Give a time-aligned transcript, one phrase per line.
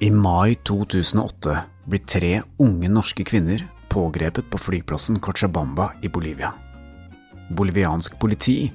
[0.00, 1.56] I mai 2008
[1.90, 6.52] blir tre unge norske kvinner pågrepet på flyplassen Cochabamba i Bolivia.
[7.50, 8.68] Boliviansk politi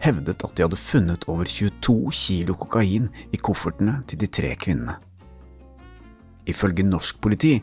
[0.00, 4.96] hevdet at de hadde funnet over 22 kilo kokain i koffertene til de tre kvinnene.
[6.48, 7.58] Ifølge norsk politi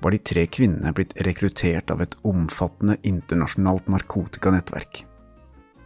[0.00, 5.04] var de tre kvinnene blitt rekruttert av et omfattende internasjonalt narkotikanettverk.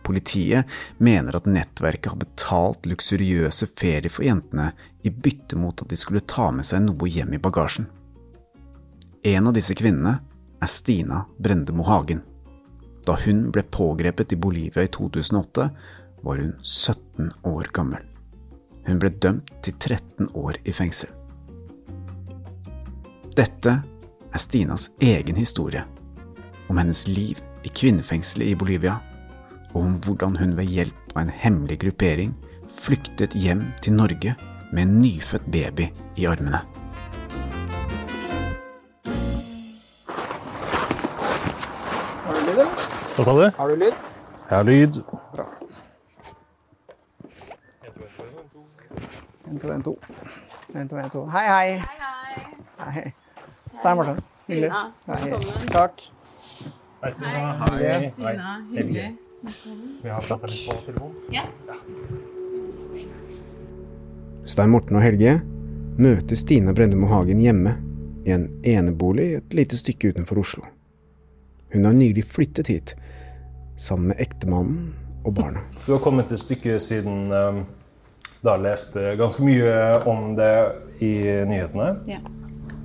[0.07, 0.71] Politiet
[1.03, 4.69] mener at nettverket har betalt luksuriøse ferier for jentene
[5.03, 7.89] i bytte mot at de skulle ta med seg noe hjem i bagasjen.
[9.27, 10.21] En av disse kvinnene
[10.63, 12.21] er Stina Brendemo Hagen.
[13.07, 15.67] Da hun ble pågrepet i Bolivia i 2008,
[16.23, 18.07] var hun 17 år gammel.
[18.87, 21.11] Hun ble dømt til 13 år i fengsel.
[23.35, 23.75] Dette
[24.31, 25.83] er Stinas egen historie,
[26.71, 29.01] om hennes liv i kvinnefengselet i Bolivia
[29.77, 32.31] og om hvordan hun ved hjelp av en hemmelig gruppering
[32.81, 34.33] flyktet hjem til Norge
[34.73, 36.63] med en nyfødt baby i armene.
[42.25, 42.87] Har du lyd, eller?
[43.17, 43.45] Hva sa du?
[43.59, 44.01] Har du lyd?
[44.47, 45.01] Jeg har lyd.
[45.35, 45.47] Bra.
[49.51, 49.99] 1, 2, 1, 2.
[50.73, 51.27] 1, 2, 1, 2.
[51.37, 51.69] Hei, hei.
[51.85, 52.01] Hei,
[52.81, 52.91] hei.
[52.97, 53.13] hei.
[53.77, 54.25] Stein Morten.
[54.49, 54.73] Hyggelig.
[55.07, 55.71] Velkommen.
[55.77, 56.09] Takk.
[57.05, 57.47] Hei, Stina.
[57.61, 58.11] Hei.
[58.17, 59.26] Stina, hyggelig.
[60.03, 61.15] Vi har pratet litt på telefon.
[64.47, 65.41] Stein Morten og Helge
[65.99, 67.77] møter Stina Brendemo Hagen hjemme,
[68.27, 70.65] i en enebolig et lite stykke utenfor Oslo.
[71.73, 72.95] Hun har nylig flyttet hit,
[73.79, 75.63] sammen med ektemannen og barna.
[75.87, 77.61] Du har kommet et stykke siden um,
[78.43, 79.77] da leste ganske mye
[80.07, 80.55] om det
[81.03, 81.13] i
[81.47, 81.91] nyhetene.
[82.11, 82.19] Ja.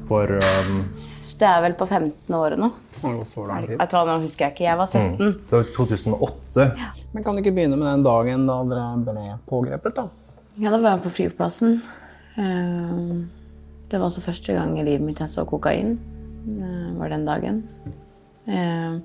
[0.09, 0.83] For um,
[1.41, 2.67] Det er vel på 15 året nå.
[3.01, 3.79] Det så lang tid.
[3.81, 4.65] Nå husker jeg ikke.
[4.67, 5.15] Jeg var 17.
[5.17, 6.65] mm, det var 2008.
[7.15, 10.05] Men kan du ikke begynne med den dagen da dere ble pågrepet, da?
[10.61, 11.79] Ja, da var jeg på flyplassen.
[12.37, 13.25] Eh,
[13.91, 15.97] Det var også første gang i livet mitt jeg så kokain.
[16.45, 17.63] Det var den dagen.
[18.47, 18.99] Eh,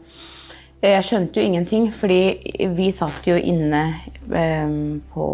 [0.83, 3.81] Jeg skjønte jo ingenting, fordi vi satt jo inne
[4.31, 5.27] eh, på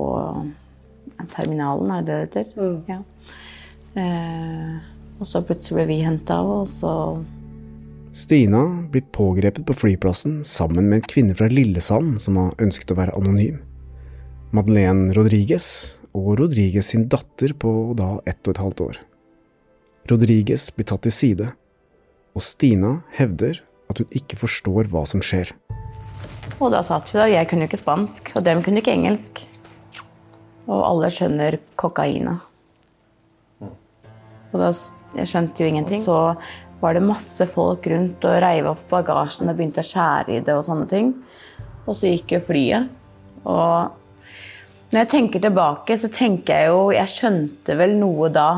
[1.35, 2.85] terminalen, er det det heter?
[2.89, 3.03] Ja.
[5.23, 6.93] Og så plutselig ble vi henta, og så
[8.13, 12.97] Stina blir pågrepet på flyplassen sammen med en kvinne fra Lillesand som har ønsket å
[12.99, 13.63] være anonym.
[14.53, 15.69] Madeleine Rodriguez
[16.13, 19.01] og Rodriguez sin datter på da ett og et halvt år.
[20.11, 21.49] Rodriguez blir tatt til side,
[22.37, 25.55] og Stina hevder at hun ikke forstår hva som skjer.
[26.59, 27.33] Og da satt vi der.
[27.33, 29.47] Jeg kunne jo ikke spansk, og dem kunne ikke engelsk.
[30.69, 32.41] Og alle skjønner kokaina.
[33.63, 34.69] Og da,
[35.17, 36.03] jeg skjønte jo ingenting.
[36.03, 40.37] Og Så var det masse folk rundt og reiv opp bagasjen og begynte å skjære
[40.37, 41.13] i det og sånne ting.
[41.87, 42.89] Og så gikk jo flyet.
[43.47, 48.49] Og når jeg tenker tilbake, så tenker jeg jo Jeg skjønte vel noe da,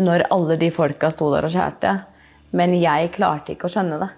[0.00, 1.96] når alle de folka sto der og skjærte.
[2.56, 4.10] Men jeg klarte ikke å skjønne det.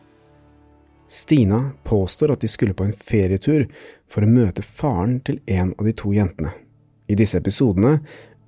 [1.13, 3.67] Stina påstår at de skulle på en ferietur
[4.09, 6.55] for å møte faren til en av de to jentene.
[7.09, 7.99] I disse episodene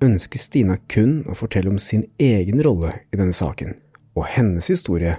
[0.02, 3.76] ønsker Stina kun å fortelle om sin egen rolle i denne saken,
[4.14, 5.19] og hennes historie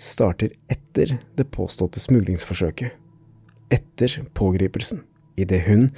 [0.00, 2.94] starter etter det påståtte smuglingsforsøket.
[3.72, 5.02] Etter pågripelsen,
[5.36, 5.88] idet hun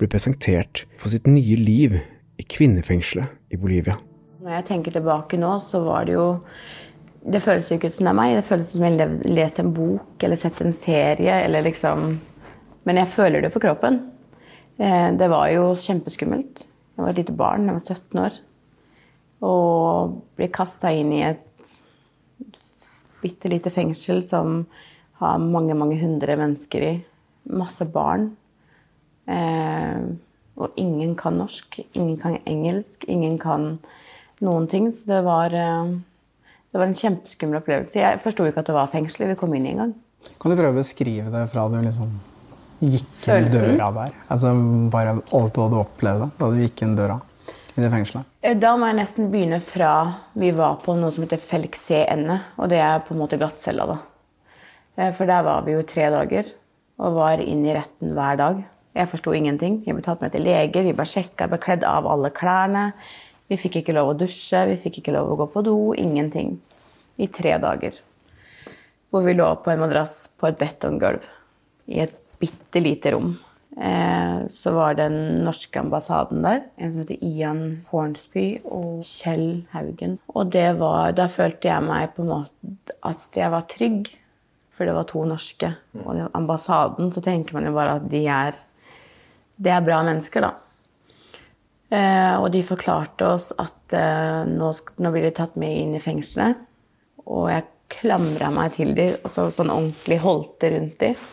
[0.00, 1.98] blir presentert for sitt nye liv
[2.40, 3.98] i kvinnefengselet i Bolivia.
[4.40, 6.28] Når jeg tenker tilbake nå, så var det jo
[7.20, 8.34] Det føles ikke ut som det er meg.
[8.38, 11.34] Det føles som jeg har lest en bok eller sett en serie.
[11.44, 12.14] eller liksom...
[12.88, 13.98] Men jeg føler det på kroppen.
[14.78, 16.64] Eh, Det var jo kjempeskummelt.
[17.00, 18.34] Jeg var et lite barn, jeg var 17 år.
[19.48, 21.70] Og ble kasta inn i et
[23.22, 24.66] bitte lite fengsel som
[25.22, 26.92] har mange, mange hundre mennesker i.
[27.56, 28.34] Masse barn.
[29.24, 30.04] Eh,
[30.60, 33.78] og ingen kan norsk, ingen kan engelsk, ingen kan
[34.44, 34.92] noen ting.
[34.92, 35.96] Så det var, eh,
[36.68, 37.96] det var en kjempeskummel opplevelse.
[37.96, 39.96] Jeg forsto ikke at det var fengsel vi kom inn i engang.
[40.36, 42.12] Kan du prøve å beskrive det fra du liksom
[42.80, 44.14] gikk inn døra der?
[44.32, 44.52] Altså
[44.92, 47.18] bare alt hva du opplevde da du gikk inn døra
[47.76, 48.26] i det fengselet?
[48.42, 49.92] Eh, Da må jeg nesten begynne fra
[50.34, 53.86] vi var på noe som heter Felk C-ende, og det er på en måte glattcella,
[53.86, 53.98] da.
[54.96, 56.50] Eh, For der var vi jo tre dager,
[56.98, 58.64] og var inn i retten hver dag.
[58.94, 59.84] Jeg forsto ingenting.
[59.86, 62.92] Vi ble tatt med til leger, vi ble sjekka, ble kledd av alle klærne.
[63.48, 66.56] Vi fikk ikke lov å dusje, vi fikk ikke lov å gå på do, ingenting.
[67.18, 67.94] I tre dager.
[69.10, 71.26] Hvor vi lå på en madrass på et betonggulv
[71.90, 73.34] i et bitte lite rom.
[73.76, 77.60] Eh, så var den norske ambassaden der, en som heter Ian
[77.92, 80.18] Hornsby og Kjell Haugen.
[80.34, 84.10] Og det var, da følte jeg meg på en måte at jeg var trygg,
[84.74, 85.70] for det var to norske.
[86.02, 88.58] Og det, ambassaden, så tenker man jo bare at de er,
[89.60, 90.52] det er bra mennesker, da.
[91.90, 94.70] Eh, og de forklarte oss at eh, nå,
[95.02, 96.58] nå blir de tatt med inn i fengselet.
[97.26, 101.28] Og jeg klamra meg til dem, og så sånn ordentlig holdt det rundt dem.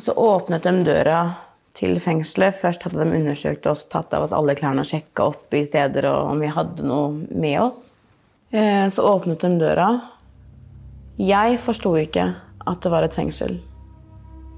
[0.00, 1.16] Og så åpnet de døra
[1.76, 2.56] til fengselet.
[2.56, 6.08] Først hadde de undersøkt oss, tatt av oss alle klærne og sjekka opp i steder
[6.08, 7.90] og om vi hadde noe med oss.
[8.48, 9.90] Eh, Så åpnet de døra.
[11.20, 12.24] Jeg forsto ikke
[12.64, 13.60] at det var et fengsel.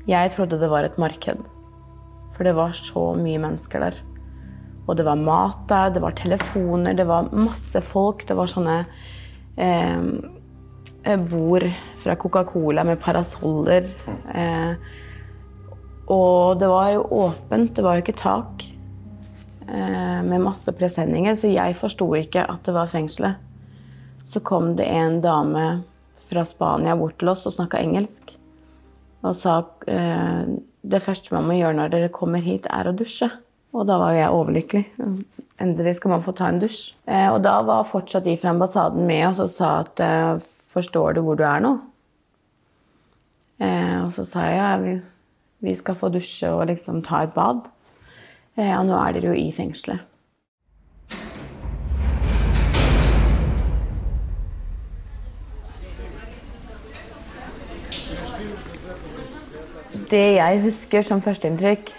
[0.07, 1.43] Jeg trodde det var et marked.
[2.37, 3.99] For det var så mye mennesker der.
[4.87, 8.29] Og det var mat der, det var telefoner, det var masse folk.
[8.29, 8.85] Det var sånne
[9.59, 11.67] eh, bord
[11.99, 13.83] fra Coca-Cola med parasoller.
[14.35, 15.01] Eh,
[16.11, 18.65] og det var jo åpent, det var jo ikke tak.
[19.69, 23.39] Eh, med masse presenninger, så jeg forsto ikke at det var fengselet.
[24.29, 25.67] Så kom det en dame
[26.19, 28.35] fra Spania bort til oss og snakka engelsk.
[29.23, 30.43] Og sa eh,
[30.83, 33.31] det første man må gjøre når dere kommer hit, er å dusje.
[33.73, 34.83] Og da var jo jeg overlykkelig.
[35.63, 36.97] Endelig skal man få ta en dusj.
[37.07, 40.05] Eh, og da var fortsatt de fra ambassaden med oss og sa at
[40.73, 41.77] forstår du hvor du er nå?
[43.63, 44.97] Og så sa jeg ja,
[45.63, 47.69] vi, skal få dusje og liksom ta et bad.
[48.59, 50.09] Ja, nå er dere jo i fengselet.
[60.13, 61.95] Det jeg husker som førsteinntrykk,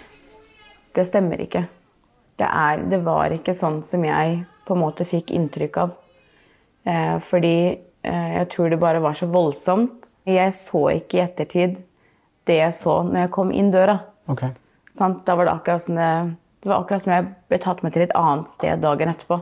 [0.94, 1.64] det stemmer ikke.
[2.38, 5.96] Det, er, det var ikke sånn som jeg på en måte fikk inntrykk av.
[6.86, 10.12] Eh, fordi eh, jeg tror det bare var så voldsomt.
[10.28, 11.80] Jeg så ikke i ettertid
[12.46, 13.98] det jeg så når jeg kom inn døra.
[14.28, 14.52] Okay.
[14.94, 15.24] Sant?
[15.26, 16.10] Da var det akkurat som det,
[16.62, 19.40] det var akkurat som jeg ble tatt med til et annet sted dagen etterpå.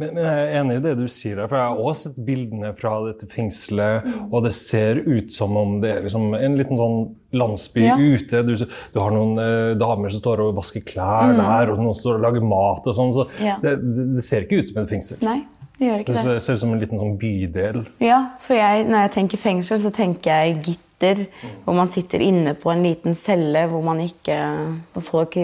[0.00, 2.16] Men, men jeg er enig i det du sier, der, for jeg har også sett
[2.26, 6.80] bildene fra dette fengselet, og det ser ut som om det er liksom en liten
[6.80, 6.96] sånn
[7.38, 7.96] landsby Ja.
[8.00, 8.40] ute.
[8.48, 12.16] Du, du har noen eh, damer som står og vasker klær der, og noen står
[12.18, 13.12] og lager mat og sånn.
[13.14, 13.44] Så Mm.
[13.46, 13.58] Ja.
[13.62, 13.76] det,
[14.16, 15.20] det, ser ikke ut som et fengsel.
[15.22, 15.38] Nei,
[15.78, 16.42] det gjør ikke Det det.
[16.48, 17.84] ser ut som en liten sånn bydel.
[18.02, 21.26] Ja, for jeg, når jeg tenker fengsel, så tenker jeg gitter,
[21.64, 24.38] hvor man sitter inne på en liten celle, hvor man ikke
[24.94, 25.36] Hvor folk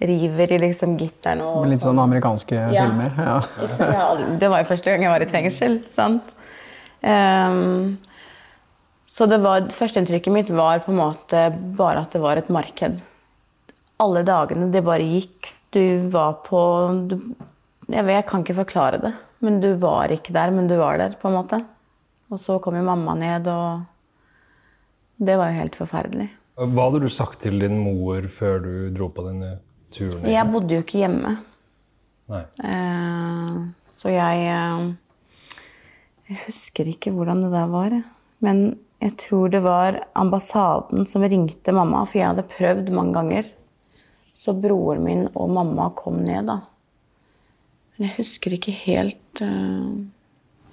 [0.00, 2.84] river i liksom gitteren og Litt sånn amerikanske Ja.
[2.84, 3.12] filmer.
[3.16, 4.14] Ja.
[4.38, 6.34] Det var jo første gang jeg var i et fengsel, sant?
[7.02, 7.96] Um,
[9.08, 11.46] så det var, førsteinntrykket mitt var på en måte
[11.76, 13.00] bare at det var et marked.
[14.04, 15.48] Alle dagene det bare gikk.
[15.72, 16.60] Du var på
[17.08, 17.16] du,
[17.88, 20.98] jeg, vet, jeg kan ikke forklare det, men du var ikke der, men du var
[21.00, 21.62] der, på en måte.
[22.28, 23.86] Og så kom jo mamma ned, og
[25.16, 26.28] det var jo helt forferdelig.
[26.56, 29.58] Hva hadde du sagt til din mor før du dro på denne
[29.92, 30.24] turen?
[30.28, 31.34] Jeg bodde jo ikke hjemme.
[32.32, 32.42] Nei.
[32.64, 33.58] Eh,
[33.96, 34.86] så jeg eh,
[36.26, 37.92] Jeg husker ikke hvordan det der var.
[38.44, 38.64] Men
[39.04, 43.52] jeg tror det var ambassaden som ringte mamma, for jeg hadde prøvd mange ganger.
[44.40, 46.60] Så broren min og mamma kom ned, da.
[47.96, 49.92] Men jeg husker ikke helt uh...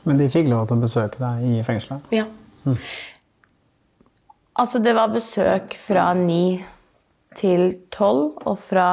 [0.04, 2.08] Men de fikk lov til å besøke deg i fengselet?
[2.12, 2.26] Ja.
[4.60, 6.64] Altså, det var besøk fra ni
[7.38, 8.88] til tolv, og fra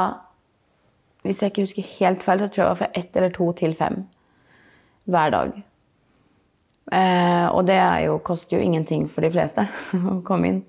[1.20, 3.52] Hvis jeg ikke husker helt feil, så tror jeg det var fra ett eller to
[3.52, 4.06] til fem
[5.04, 5.50] hver dag.
[6.92, 7.76] Eh, og det
[8.06, 9.66] jo, koster jo ingenting for de fleste
[10.14, 10.62] å komme inn.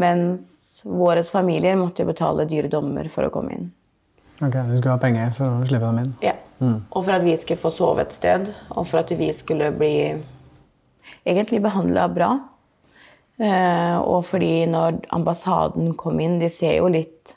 [0.00, 3.68] Mens våre familier måtte jo betale dyre dommer for å komme inn.
[4.40, 6.16] Ok, Du skulle ha penger for å slippe dem inn?
[6.24, 6.34] Ja.
[6.64, 9.94] Og for at vi skulle få sove et sted, og for at vi skulle bli
[11.28, 12.32] egentlig behandla bra.
[13.42, 17.34] Eh, og fordi når ambassaden kom inn, de ser jo litt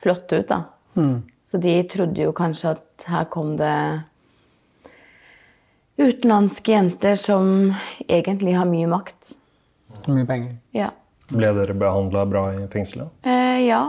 [0.00, 0.62] flotte ut, da.
[1.50, 3.74] Så de trodde jo kanskje at her kom det
[6.00, 7.72] utenlandske jenter som
[8.08, 9.34] egentlig har mye makt.
[10.06, 10.54] Mye penger.
[10.76, 10.92] Ja.
[11.30, 13.10] Ble dere behandla bra i fengselet?
[13.26, 13.82] Eh, ja.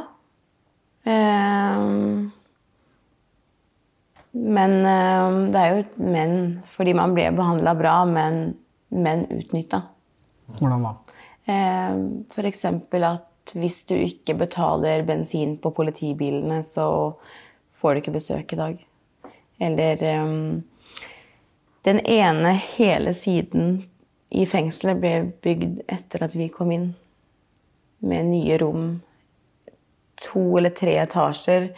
[1.06, 1.86] Eh,
[4.32, 6.36] men eh, det er jo menn,
[6.76, 8.44] fordi man ble behandla bra, men
[8.92, 9.84] menn utnytta.
[10.60, 10.96] Hvordan da?
[11.50, 11.96] Eh,
[12.30, 12.66] F.eks.
[12.66, 17.14] at hvis du ikke betaler bensin på politibilene, så
[17.74, 18.82] får du ikke besøk i dag.
[19.62, 20.36] Eller eh,
[21.82, 23.88] Den ene hele siden
[24.30, 26.92] i fengselet ble bygd etter at vi kom inn.
[28.06, 28.86] Med nye rom.
[30.22, 31.72] To eller tre etasjer.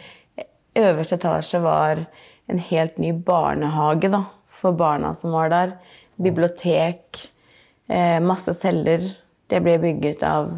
[0.76, 2.04] Øverste etasje var
[2.50, 5.76] en helt ny barnehage da, for barna som var der.
[6.20, 7.24] Bibliotek.
[7.88, 9.08] Eh, masse celler.
[9.48, 10.52] Det ble bygget av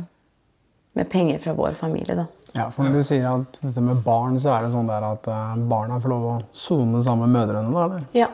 [0.96, 2.26] med penger fra vår familie, da.
[2.54, 5.26] Ja, for når du sier at dette med barn, så er det sånn der at
[5.28, 8.06] eh, barna får lov å sone sammen med mødrene, da, eller?
[8.16, 8.28] Ja.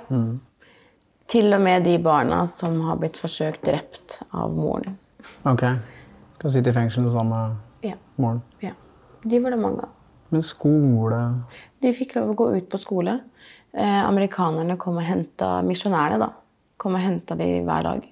[1.32, 4.99] Til og med de barna som har blitt forsøkt drept av moren.
[5.49, 5.64] Ok.
[6.38, 7.32] Skal sitte i fengsel sammen
[7.82, 7.97] med Ja.
[8.16, 8.42] moren.
[8.62, 8.73] ja.
[9.25, 9.88] De var det mange av.
[10.30, 11.18] Men skole
[11.80, 13.21] De fikk lov å gå ut på skole.
[13.73, 16.30] Eh, amerikanerne kom og henta misjonærene, da.
[16.78, 18.09] Kom og henta de hver dag.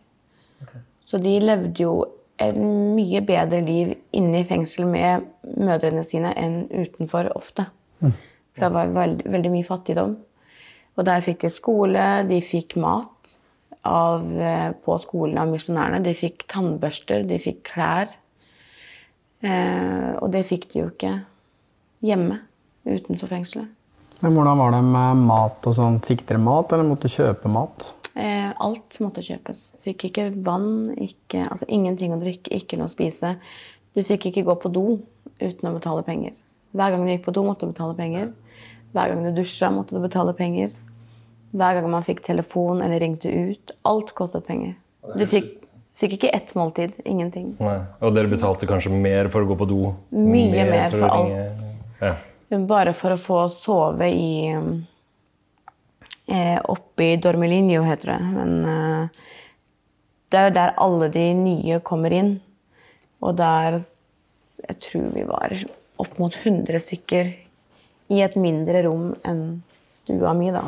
[1.06, 2.04] Så de levde jo
[2.40, 5.26] et mye bedre liv inne i fengsel med
[5.60, 7.66] mødrene sine enn utenfor ofte.
[8.00, 10.16] For det var veld, veldig mye fattigdom.
[10.98, 13.36] Og der fikk de skole, de fikk mat
[13.84, 16.02] av, eh, på skolen av misjonærene.
[16.04, 18.08] De fikk tannbørster, de fikk klær.
[19.42, 21.14] Eh, og det fikk de jo ikke
[22.04, 22.40] hjemme
[22.84, 23.68] utenfor fengselet.
[24.20, 26.00] Men hvordan var det med mat og sånn?
[26.04, 27.94] Fikk dere mat, eller måtte kjøpe mat?
[28.18, 29.68] Eh, alt måtte kjøpes.
[29.84, 33.36] Fikk ikke vann, ikke, altså ingenting å drikke, ikke noe å spise.
[33.94, 34.86] Du fikk ikke gå på do
[35.40, 36.34] uten å betale penger.
[36.74, 38.30] Hver gang du gikk på do, måtte du betale penger.
[38.94, 40.74] Hver gang du dusja, måtte du betale penger.
[41.54, 43.74] Hver gang man fikk telefon eller ringte ut.
[43.86, 44.76] Alt kostet penger.
[45.18, 45.56] Du fikk,
[45.98, 46.98] fikk ikke ett måltid.
[47.04, 47.54] Ingenting.
[47.62, 47.78] Nei.
[48.02, 49.80] Og dere betalte kanskje mer for å gå på do?
[50.14, 51.62] Mye mer for for alt.
[52.02, 52.14] Ja.
[52.66, 54.30] Bare for å få sove i
[56.30, 58.20] eh, Oppe i Dormelinjo, heter det.
[58.34, 59.22] Men eh,
[60.30, 62.36] det er jo der alle de nye kommer inn.
[63.20, 63.82] Og der
[64.60, 65.54] Jeg tror vi var
[66.00, 67.30] opp mot 100 stykker
[68.12, 70.60] i et mindre rom enn stua mi, da.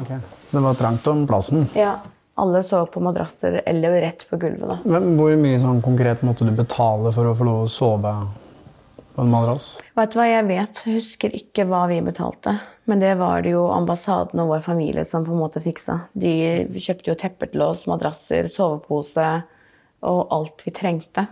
[0.50, 1.66] Det var trangt om plassen.
[1.76, 1.98] Ja.
[2.40, 4.78] Alle sov på madrasser eller rett på gulvet, da.
[4.88, 8.12] Men hvor mye sånn konkret måtte du betale for å få lov å sove
[9.12, 9.74] på en madrass?
[9.98, 10.80] Vet du hva jeg vet?
[10.88, 12.56] Husker ikke hva vi betalte.
[12.90, 16.00] Men det var det jo ambassaden og vår familie som på en måte fiksa.
[16.18, 16.32] De
[16.74, 19.26] kjøpte jo tepper til oss, madrasser, sovepose
[20.02, 21.26] og alt vi trengte.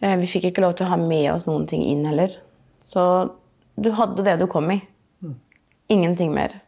[0.00, 2.30] Eh, Vi fikk ikke lov til å ha med oss noen ting inn heller.
[2.86, 3.30] Så
[3.74, 4.78] du hadde det du kom i.
[5.90, 6.60] Ingenting mer.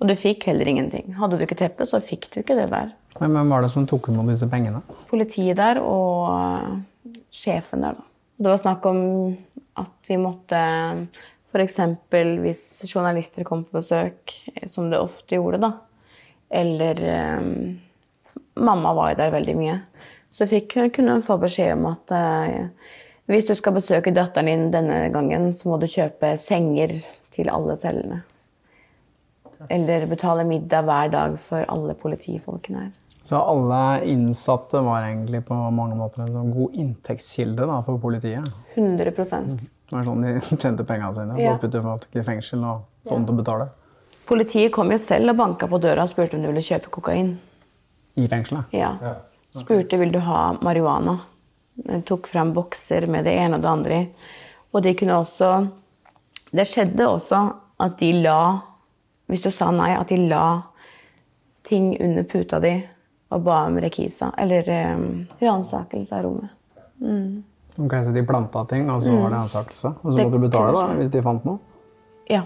[0.00, 1.12] Og du fikk heller ingenting.
[1.20, 2.94] Hadde du ikke teppe, så fikk du ikke det der.
[3.20, 4.80] Men hvem var det som tok imot disse pengene?
[5.10, 8.06] Politiet der og eh, sjefen der, da.
[8.40, 9.00] Det var snakk om
[9.76, 10.60] at vi måtte
[11.50, 11.78] F.eks.
[12.44, 15.72] hvis journalister kom på besøk, eh, som det ofte gjorde, da.
[16.50, 17.00] Eller
[17.40, 17.80] um,
[18.54, 19.76] Mamma var der veldig mye.
[20.34, 22.98] Så fikk, kunne hun få beskjed om at uh,
[23.30, 26.96] hvis du skal besøke datteren din denne gangen, så må du kjøpe senger
[27.34, 28.22] til alle cellene.
[29.70, 32.92] Eller betale middag hver dag for alle politifolkene her.
[33.22, 38.46] Så alle innsatte var egentlig på mange måter en sånn god inntektskilde da, for politiet?
[38.74, 39.12] 100
[39.90, 40.32] Det var sånn de
[40.62, 41.36] tjente pengene sine.
[41.40, 41.52] Ja.
[41.52, 41.58] Ja.
[41.60, 43.68] Putte folk i fengsel og få dem til å betale.
[44.30, 47.34] Politiet kom jo selv og banka på døra og spurte om du ville kjøpe kokain.
[48.14, 48.70] I fengselet?
[48.76, 48.94] Ja.
[49.58, 51.16] Spurte vil du ha marihuana.
[51.74, 54.06] De tok fram bokser med det ene og det andre i.
[54.70, 55.50] Og de kunne også
[56.50, 57.40] Det skjedde også
[57.78, 58.60] at de la
[59.30, 60.62] Hvis du sa nei, at de la
[61.66, 62.72] ting under puta di
[63.30, 64.32] og ba om rekisa.
[64.38, 66.50] Eller um, ransakelse av rommet.
[66.98, 67.42] Mm.
[67.78, 69.22] Ok, Så de planta ting, og så Mm.
[69.22, 69.94] var det ansakelse?
[70.04, 71.58] Og så måtte du betale da, hvis de fant noe?
[72.28, 72.42] Ja.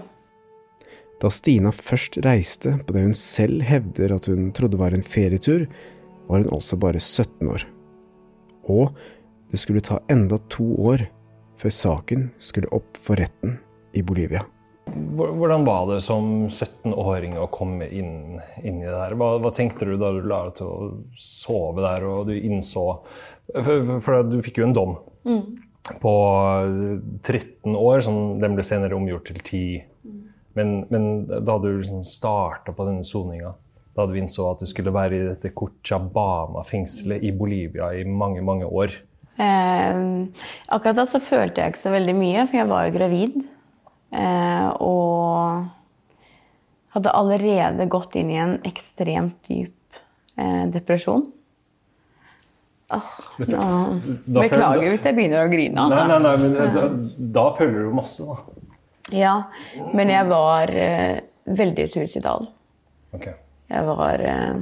[1.21, 5.67] Da Stina først reiste på det hun selv hevder at hun trodde var en ferietur,
[6.27, 7.63] var hun også bare 17 år.
[8.69, 8.93] Og
[9.51, 11.07] det skulle ta enda to år
[11.57, 13.59] før saken skulle opp for retten
[13.93, 14.41] i Bolivia.
[14.87, 19.15] Hvordan var det som 17-åring å komme inn, inn i det her?
[19.15, 22.99] Hva, hva tenkte du da du la deg til å sove der og du innså
[23.53, 24.95] For, for du fikk jo en dom
[26.01, 26.13] på
[27.21, 29.83] 13 år, som den ble senere omgjort til 10.
[30.57, 33.51] Men, men da du liksom starta på denne soninga,
[33.95, 38.65] da du innså at du skulle være i dette Cochabama-fengselet i Bolivia i mange, mange
[38.65, 38.95] år
[39.35, 40.27] Eh,
[40.71, 43.39] akkurat da så følte jeg ikke så veldig mye, for jeg var jo gravid.
[44.15, 45.65] Eh, og
[46.95, 49.99] hadde allerede gått inn i en ekstremt dyp
[50.39, 51.27] eh, depresjon.
[52.89, 55.73] Da føler- beklager hvis jeg begynner å grine.
[55.73, 56.07] Nei, Altså.
[56.07, 56.83] nei, nei, men da,
[57.39, 58.35] da føler du masse, da.
[59.15, 59.35] Ja,
[59.93, 62.47] men jeg var eh, veldig suicidal.
[63.13, 63.27] Ok.
[63.69, 64.55] Jeg var eh,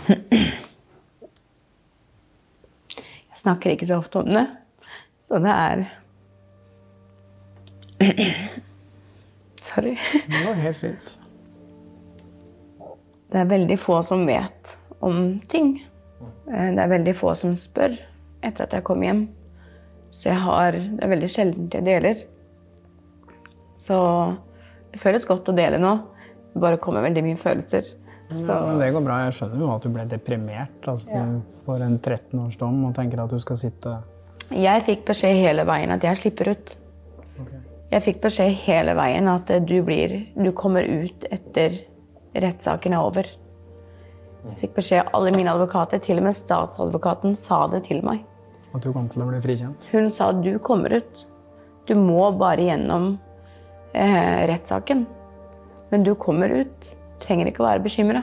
[3.30, 4.46] Jeg snakker ikke så ofte om det,
[5.24, 5.84] så det er
[9.70, 9.94] Sorry.
[10.26, 11.10] Det var helt fint.
[13.30, 15.84] Det er veldig få som vet om ting.
[16.50, 17.96] Eh, Det er veldig få som spør
[18.42, 19.28] etter at jeg kom hjem.
[20.10, 22.24] Så jeg har Det er veldig sjelden jeg deler.
[23.78, 23.96] Så
[24.92, 25.94] det føles godt å dele nå.
[26.52, 27.86] Det bare kommer veldig mye følelser.
[28.30, 29.16] Ja, men det går bra.
[29.26, 30.86] Jeg skjønner jo at du ble deprimert.
[30.86, 33.96] Altså, Du får en 13-årsdom og tenker at du skal sitte
[34.50, 36.76] Jeg fikk beskjed hele veien at jeg slipper ut.
[37.90, 41.80] Jeg fikk beskjed hele veien at du blir Du kommer ut etter
[42.34, 43.26] rettssaken er over.
[44.48, 48.22] Jeg fikk beskjed av alle mine advokater, til og med statsadvokaten sa det til meg.
[48.74, 49.88] at du kom til å bli frikjent.
[49.92, 51.26] Hun sa du kommer ut.
[51.86, 53.18] Du må bare gjennom
[53.92, 55.06] eh, rettssaken.
[55.90, 56.76] Men du kommer ut.
[56.80, 58.22] Du Trenger ikke å være bekymra.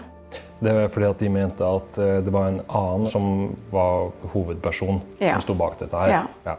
[0.60, 3.28] Det var fordi at de mente at eh, det var en annen som
[3.72, 5.36] var hovedperson Ja.
[5.38, 6.26] som sto bak dette her.
[6.46, 6.56] Ja.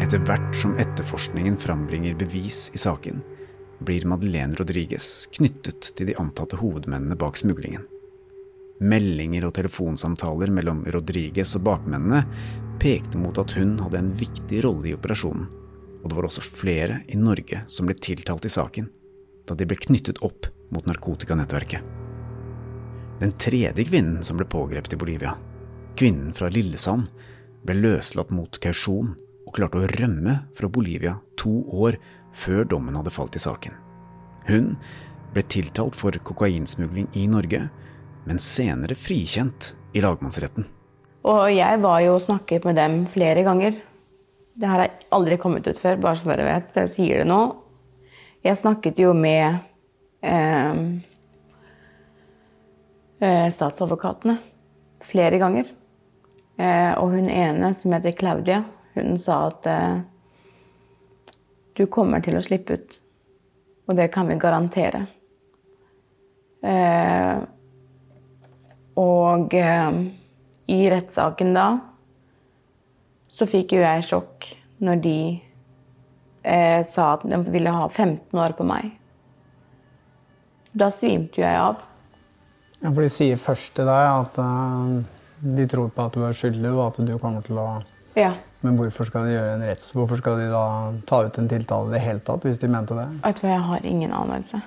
[0.00, 3.20] Etter hvert som etterforskningen frambringer bevis i saken,
[3.80, 7.86] blir Madeleine Rodriguez knyttet til de antatte hovedmennene bak smuglingen.
[8.80, 12.22] Meldinger og telefonsamtaler mellom Rodriguez og bakmennene
[12.80, 15.48] pekte mot at hun hadde en viktig rolle i operasjonen,
[16.00, 18.88] og det var også flere i Norge som ble tiltalt i saken,
[19.44, 21.84] da de ble knyttet opp mot narkotikanettverket.
[23.20, 25.34] Den tredje kvinnen som ble pågrepet i Bolivia,
[26.00, 27.10] kvinnen fra Lillesand,
[27.66, 29.12] ble løslatt mot kausjon
[29.44, 31.52] og klarte å rømme fra Bolivia to
[31.84, 31.98] år
[32.36, 33.74] før dommen hadde falt i saken.
[34.48, 34.74] Hun
[35.34, 37.68] ble tiltalt for kokainsmugling i Norge,
[38.26, 40.66] men senere frikjent i lagmannsretten.
[41.28, 43.76] Og jeg var jo og snakket med dem flere ganger.
[44.60, 46.72] Det her har aldri kommet ut før, bare så dere vet.
[46.76, 47.40] Jeg sier det nå.
[48.44, 49.60] Jeg snakket jo med
[50.24, 50.80] eh,
[53.20, 54.38] eh, statsadvokatene
[55.04, 55.68] flere ganger.
[56.60, 58.62] Eh, og hun ene, som heter Claudia,
[58.96, 60.00] hun sa at eh,
[61.76, 62.96] du kommer til å slippe ut.
[63.88, 65.04] Og det kan vi garantere.
[66.62, 67.36] Eh,
[69.00, 70.00] og eh,
[70.70, 71.68] i rettssaken da
[73.30, 74.48] så fikk jo jeg sjokk
[74.84, 75.18] når de
[76.42, 78.90] eh, sa at de ville ha 15 år på meg.
[80.72, 81.80] Da svimte jo jeg av.
[82.80, 85.00] Ja, for de sier først til deg at uh,
[85.40, 87.66] de tror på at du er skyldig, og at du kommer til å
[88.16, 88.32] Ja.
[88.60, 89.92] Men hvorfor skal de gjøre en retts...
[89.96, 90.64] Hvorfor skal de da
[91.08, 93.06] ta ut en tiltale i det hele tatt, hvis de mente det?
[93.24, 94.60] Vet du hva, jeg har ingen anelse.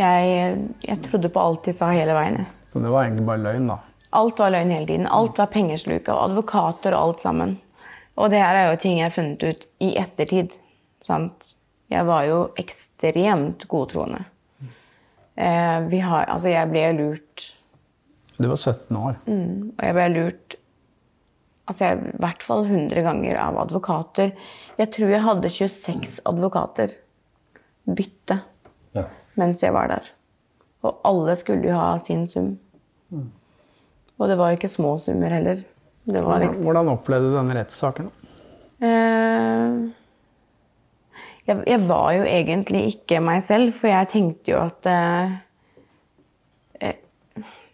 [0.00, 2.46] Jeg, jeg trodde på alt de sa hele veien.
[2.68, 3.78] Så det var egentlig bare løgn, da.
[4.16, 5.08] Alt var løgn hele tiden.
[5.12, 7.56] Alt var pengesluk av advokater og alt sammen.
[8.16, 10.56] Og det her er jo ting jeg har funnet ut i ettertid.
[11.04, 11.52] Sant?
[11.92, 14.24] Jeg var jo ekstremt godtroende.
[15.36, 17.50] Eh, vi har, altså jeg ble lurt,
[18.40, 19.18] Du var 17 år.
[19.28, 20.56] og jeg ble lurt
[21.66, 24.32] altså jeg, i hvert fall 100 ganger av advokater.
[24.78, 26.94] Jeg tror jeg hadde 26 advokater
[27.86, 28.40] bytte
[28.96, 29.04] Ja.
[29.38, 30.10] mens jeg var der.
[30.86, 32.52] Og alle skulle jo ha sin sum.
[34.18, 35.64] Og det var jo ikke små summer heller.
[36.06, 38.10] Det var liksom Hvordan opplevde du denne rettssaken?
[38.80, 39.90] Eh,
[41.46, 45.34] jeg, jeg var jo egentlig ikke meg selv, for jeg tenkte jo at eh,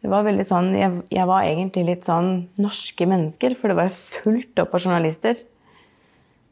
[0.02, 3.92] Det var veldig sånn jeg, jeg var egentlig litt sånn norske mennesker, for det var
[3.94, 5.38] fullt opp av journalister.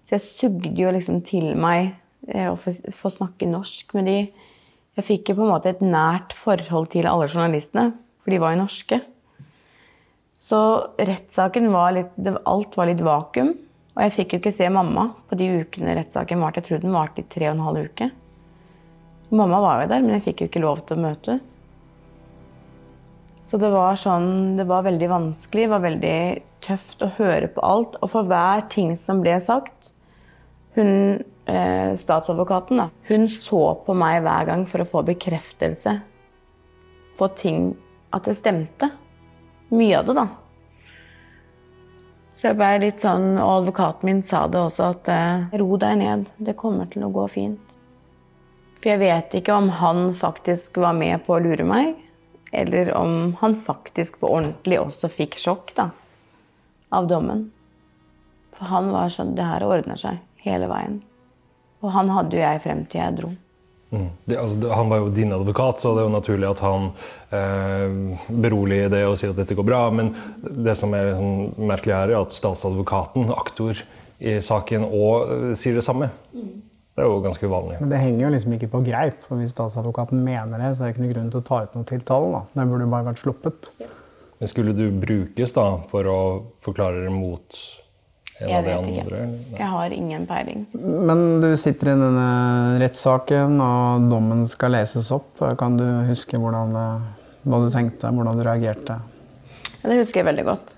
[0.07, 1.97] Så jeg sugde jo liksom til meg
[2.31, 4.19] eh, å få, få snakke norsk med de.
[4.99, 7.91] Jeg fikk jo på en måte et nært forhold til alle journalistene,
[8.23, 9.01] for de var jo norske.
[10.41, 10.61] Så
[10.99, 13.53] rettssaken var litt det, Alt var litt vakuum.
[13.97, 16.63] Og jeg fikk jo ikke se mamma på de ukene rettssaken varte.
[16.63, 18.11] Jeg tror den varte i tre og en halv uke.
[19.31, 21.37] Mamma var jo der, men jeg fikk jo ikke lov til å møte.
[23.51, 26.19] Så det var sånn Det var veldig vanskelig, det var veldig
[26.63, 27.97] tøft å høre på alt.
[27.99, 29.91] Og for hver ting som ble sagt
[30.77, 35.97] Hun eh, statsadvokaten, da, hun så på meg hver gang for å få bekreftelse
[37.19, 37.73] på ting
[38.15, 38.93] At det stemte.
[39.71, 40.29] Mye av det, da.
[42.41, 45.99] Så jeg ble litt sånn, og advokaten min sa det også, at eh, ro deg
[46.01, 47.75] ned, det kommer til å gå fint.
[48.81, 52.01] For jeg vet ikke om han faktisk var med på å lure meg,
[52.51, 55.91] eller om han faktisk på ordentlig også fikk sjokk da,
[56.91, 57.49] av dommen.
[58.57, 60.99] For han var sånn, det her ordner seg hele veien.
[61.81, 63.31] Og han hadde jo jeg frem til jeg dro.
[63.91, 66.91] Det, altså, han var jo din advokat, så det er jo naturlig at han
[67.35, 69.81] eh, beroliger det og sier at dette går bra.
[69.95, 73.81] Men det som er sånn merkelig her, er at statsadvokaten, aktor
[74.21, 76.11] i saken, òg eh, sier det samme.
[76.97, 77.77] Det er jo ganske uvanlig.
[77.81, 79.23] Men det henger jo liksom ikke på greip.
[79.25, 81.75] for Hvis statsadvokaten mener det, så er det ikke noe grunn til å ta ut
[81.77, 82.31] noen tiltale.
[82.35, 82.41] da.
[82.55, 83.71] Det burde jo bare vært sluppet.
[84.41, 86.19] Men skulle du brukes da for å
[86.65, 87.61] forklare det mot
[88.41, 89.21] en Jeg av de vet andre?
[89.29, 89.59] ikke.
[89.59, 90.67] Jeg har ingen peiling.
[90.73, 95.39] Men du sitter i denne rettssaken, og dommen skal leses opp.
[95.61, 96.73] Kan du huske hvordan
[97.45, 99.01] hva du tenkte, hvordan du reagerte?
[99.83, 100.75] Ja, Det husker jeg veldig godt.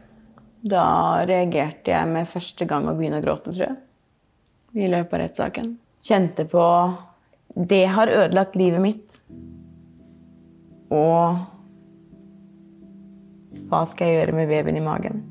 [0.63, 3.77] Da reagerte jeg med første gang å begynne å gråte, tror jeg.
[4.75, 5.73] I løpet av rettssaken.
[6.03, 6.65] Kjente på
[7.55, 9.21] Det har ødelagt livet mitt.
[10.93, 11.39] Og
[13.73, 15.23] hva skal jeg gjøre med babyen i magen?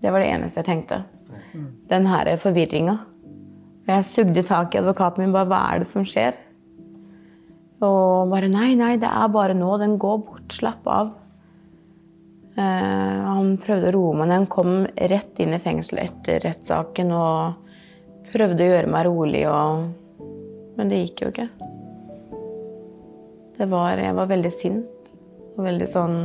[0.00, 1.02] Det var det eneste jeg tenkte.
[1.90, 2.98] Den her forvirringa.
[3.88, 5.32] Jeg sugde tak i advokaten min.
[5.32, 6.36] bare, Hva er det som skjer?
[7.80, 9.70] Og bare Nei, nei, det er bare nå.
[9.80, 10.52] Den går bort.
[10.52, 11.14] Slapp av.
[12.58, 14.36] Uh, han prøvde å roe meg ned.
[14.42, 14.74] Han kom
[15.12, 17.70] rett inn i fengsel etter rettssaken og
[18.32, 19.88] prøvde å gjøre meg rolig, og...
[20.80, 21.48] men det gikk jo ikke.
[23.58, 25.12] Det var, jeg var veldig sint
[25.58, 26.16] og veldig sånn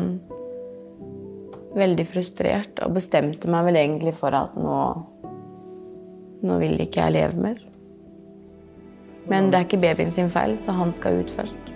[1.75, 4.77] Veldig frustrert og bestemte meg vel egentlig for at nå
[6.47, 7.59] Nå vil ikke jeg leve mer.
[9.27, 11.74] Men det er ikke babyen sin feil, så han skal ut først.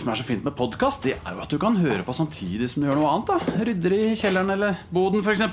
[0.00, 2.70] Som er så fint med podkast, det er jo at du kan høre på samtidig
[2.72, 3.28] som du gjør noe annet.
[3.28, 5.44] da Rydder i kjelleren eller boden, f.eks.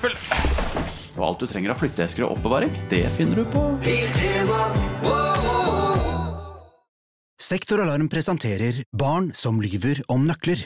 [1.17, 3.65] Og alt du trenger av flytteesker og oppbevaring, det finner du på
[7.47, 10.65] Sektoralarm presenterer Barn som lyver om nøkler.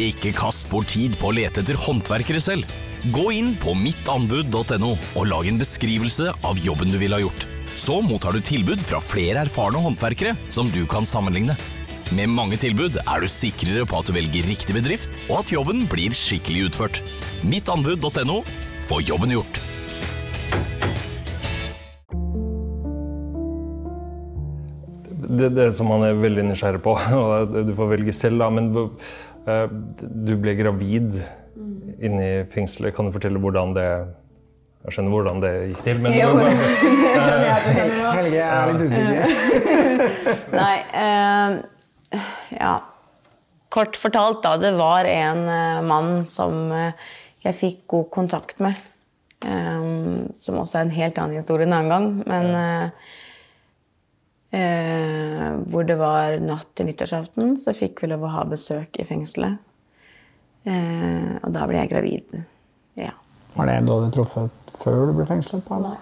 [0.00, 2.68] Ikke kast bort tid på å lete etter håndverkere selv.
[3.12, 7.44] Gå inn på mittanbud.no og lag en beskrivelse av jobben du ville ha gjort.
[7.76, 11.56] Så mottar du tilbud fra flere erfarne håndverkere som du kan sammenligne.
[12.16, 15.84] Med mange tilbud er du sikrere på at du velger riktig bedrift, og at jobben
[15.90, 17.02] blir skikkelig utført.
[17.44, 18.42] Mittanbud.no
[18.88, 19.60] få jobben gjort.
[25.32, 28.72] Det, det som man er veldig nysgjerrig på, og du får velge selv, da, men
[29.46, 31.16] du ble gravid
[32.02, 32.94] inne i fengselet.
[32.96, 33.88] Kan du fortelle hvordan det
[34.82, 36.30] Jeg skjønner hvordan det gikk til, men Jo.
[38.18, 39.20] Helge jeg er litt usikker.
[40.60, 42.16] Nei uh,
[42.58, 42.72] Ja.
[43.72, 44.56] Kort fortalt, da.
[44.60, 47.12] Det var en uh, mann som uh,
[47.46, 48.76] jeg fikk god kontakt med.
[49.42, 52.10] Um, som også er en helt annen historie en annen gang.
[52.28, 52.50] Men
[54.52, 59.04] eh, hvor det var natt til nyttårsaften, så fikk vi lov å ha besøk i
[59.08, 59.58] fengselet.
[60.64, 62.36] Eh, og da ble jeg gravid.
[63.00, 63.12] Ja.
[63.56, 65.64] Var det da du truffet før du ble fengslet?
[65.66, 65.80] på?
[65.82, 65.96] Nei.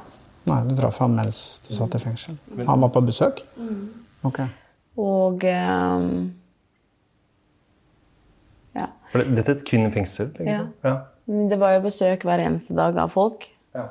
[0.51, 2.37] Nei, du traff ham mens du satt i fengsel.
[2.67, 3.43] Han var på besøk?
[4.27, 4.41] Ok.
[5.01, 6.05] Og eh,
[8.75, 8.87] Ja.
[9.13, 10.31] Var det- Dette er et kvinnefengsel?
[10.47, 10.67] Ja.
[10.85, 10.97] Ja.
[11.27, 13.45] Det var jo besøk hver eneste dag av folk.
[13.75, 13.89] Ja.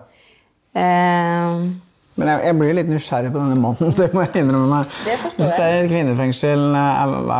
[0.75, 1.71] Eh,
[2.19, 3.93] Men jeg, jeg blir litt nysgjerrig på denne mannen.
[3.99, 4.93] det må jeg innrømme meg.
[5.07, 6.65] Det Hvis det er et kvinnefengsel,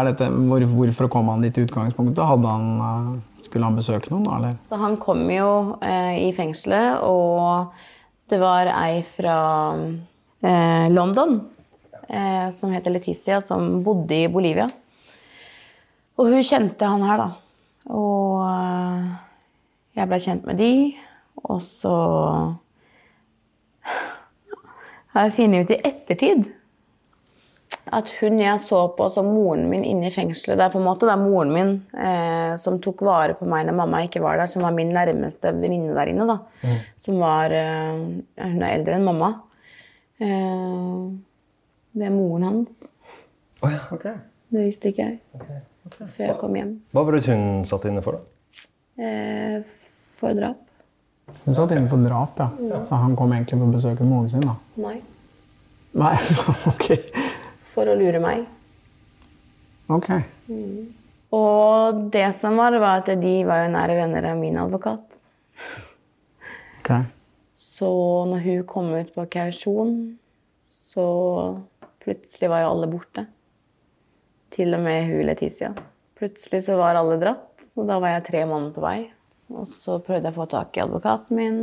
[0.07, 2.23] dette, hvor, hvorfor kom han dit i utgangspunktet?
[2.31, 4.29] Han, eh, skulle han besøke noen?
[4.37, 4.59] Eller?
[4.71, 5.51] så han kom jo
[5.83, 7.73] eh, i fengselet, og
[8.31, 9.37] det var ei fra
[9.75, 11.39] eh, London
[12.07, 14.69] eh, som heter Leticia, som bodde i Bolivia.
[16.19, 17.29] Og hun kjente han her, da.
[17.95, 19.11] Og eh,
[19.99, 20.73] jeg ble kjent med de,
[21.43, 21.95] og så
[25.19, 26.47] har jeg funnet ut i ettertid
[27.89, 30.85] at hun jeg så på som moren min inne i fengselet Det er på en
[30.85, 34.37] måte det er moren min eh, som tok vare på meg når mamma ikke var
[34.37, 36.27] der, som var min nærmeste venninne der inne.
[36.29, 36.75] da.
[37.01, 38.03] Som var eh,
[38.43, 39.31] Hun er eldre enn mamma.
[40.21, 41.01] Eh,
[41.97, 42.87] det er moren hans.
[43.65, 44.15] Oh, ja.
[44.49, 45.19] Det visste ikke jeg
[45.89, 46.73] før jeg kom hjem.
[46.93, 48.65] Hva var det hun satt inne for, da?
[49.01, 49.61] Eh,
[50.19, 50.61] for drap.
[51.45, 52.49] Hun satt inne for drap, ja.
[52.85, 54.45] Så han kom egentlig for å besøke moren sin?
[54.45, 54.55] da.
[54.81, 54.97] Nei.
[55.99, 56.13] Nei,
[56.71, 56.87] ok.
[57.73, 58.45] For å lure meg.
[59.89, 60.09] Ok.
[61.33, 65.05] Og det som var, var at de var jo nære venner av min advokat.
[66.79, 66.93] Ok.
[67.53, 67.89] Så
[68.29, 69.93] når hun kom ut på kausjon,
[70.89, 71.05] så
[72.03, 73.25] plutselig var jo alle borte.
[74.53, 75.71] Til og med hun Leticia.
[76.19, 78.97] Plutselig så var alle dratt, og da var jeg tre måneder på vei.
[79.49, 81.59] Og så prøvde jeg å få tak i advokaten min.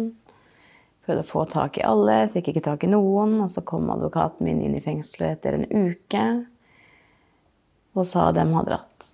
[1.06, 3.36] Prøvde å få tak i alle, fikk ikke tak i noen.
[3.44, 6.24] Og så kom advokaten min inn i fengselet etter en uke
[7.96, 9.06] og sa at de hadde dratt.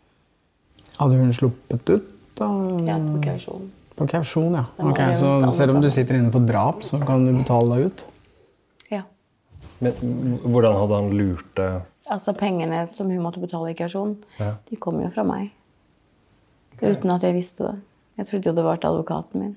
[0.99, 2.09] Hadde hun sluppet ut?
[2.39, 2.49] da?
[2.89, 3.69] Ja, på kausjon.
[3.95, 4.65] På kausjon, ja.
[4.83, 8.05] Ok, Så selv om du sitter inne for drap, så kan du betale deg ut?
[8.91, 9.03] Ja.
[9.85, 9.93] Men
[10.43, 11.71] hvordan hadde han lurt det?
[12.11, 14.57] Altså pengene som hun måtte betale i kausjon, Ja.
[14.69, 15.53] de kom jo fra meg.
[16.83, 17.77] Uten at jeg visste det.
[18.19, 19.53] Jeg trodde jo det var til advokaten min.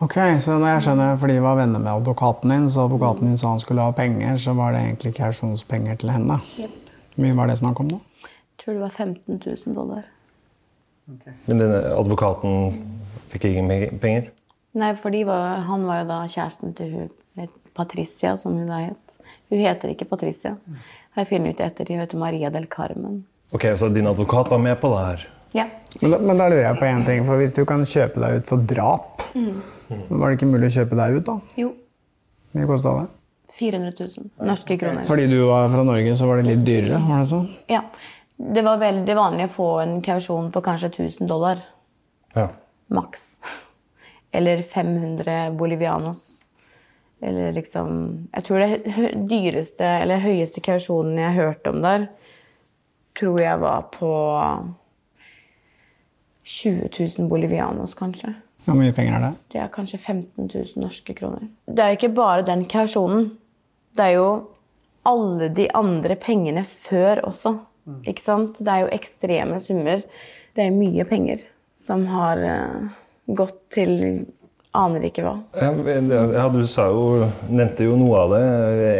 [0.00, 3.36] Ok, så når jeg skjønner, fordi de var venner med advokaten din, så advokaten din
[3.36, 6.38] sa han skulle ha penger, så var det egentlig kausjonspenger til henne?
[6.56, 6.94] Jep.
[7.14, 7.98] Hvor mye var det snakk om da?
[8.24, 10.06] Jeg tror det var 15 000 dollar.
[11.46, 12.80] Men denne advokaten
[13.32, 14.30] fikk ingen penger?
[14.78, 17.10] Nei, for var, han var jo da kjæresten til hun
[17.74, 19.18] Patricia, som hun da het.
[19.50, 20.56] Hun heter ikke Patricia.
[21.14, 21.86] Har jeg funnet ut etter.
[21.86, 23.24] De heter Maria del Carmen.
[23.52, 25.28] Ok, Så din advokat var med på det her?
[25.56, 25.66] Ja.
[26.00, 28.40] Men da, men da lurer jeg på en ting, for hvis du kan kjøpe deg
[28.40, 29.24] ut for drap,
[30.08, 31.36] var det ikke mulig å kjøpe deg ut da?
[31.58, 31.72] Jo.
[32.50, 33.08] Hvor mye kosta det?
[33.60, 35.04] 400 000 norske kroner.
[35.04, 37.46] Fordi du var fra Norge, så var det litt dyrere, var det sånn?
[37.70, 37.84] Ja.
[38.40, 41.60] Det var veldig vanlig å få en kausjon på kanskje 1000 dollar.
[42.32, 42.46] Ja.
[42.88, 43.34] Maks.
[44.36, 46.22] Eller 500 bolivianos.
[47.20, 52.06] Eller liksom Jeg tror det dyreste, eller høyeste kausjonen jeg hørte om der,
[53.18, 54.12] tror jeg var på
[56.44, 58.34] 20 000 bolivianos, kanskje.
[58.64, 59.32] Hvor mye penger er det?
[59.52, 61.48] Det er kanskje 15 000 norske kroner.
[61.66, 63.30] Det er jo ikke bare den kausjonen.
[63.96, 64.28] Det er jo
[65.08, 67.56] alle de andre pengene før også.
[68.06, 68.58] Ikke sant?
[68.60, 70.04] Det er jo ekstreme summer.
[70.56, 71.46] Det er mye penger
[71.80, 72.90] som har eh,
[73.26, 73.94] gått til
[74.76, 75.34] aner ikke hva.
[75.58, 78.42] Ja, du sa jo, nevnte jo noe av det.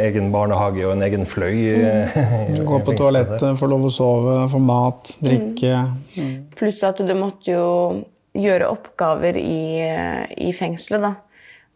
[0.08, 1.58] Egen barnehage og en egen fløy.
[1.78, 2.62] Mm.
[2.66, 5.84] Gå på toalettet, få lov å sove, få mat, drikke.
[6.58, 7.68] Pluss at du måtte jo
[8.36, 9.82] gjøre oppgaver i,
[10.48, 11.14] i fengselet, da.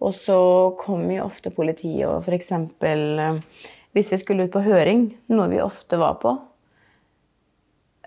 [0.05, 0.39] Og så
[0.79, 2.51] kom jo ofte politiet og f.eks.
[3.95, 6.35] hvis vi skulle ut på høring, noe vi ofte var på,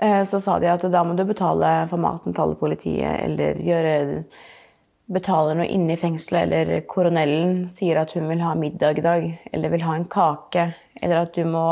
[0.04, 3.64] eh, så sa de at da må du betale for maten til alle politiet, eller
[3.64, 3.96] gjøre
[5.08, 9.28] betale noe inne i fengselet, eller koronellen sier at hun vil ha middag i dag,
[9.54, 10.66] eller vil ha en kake,
[11.02, 11.68] eller at du må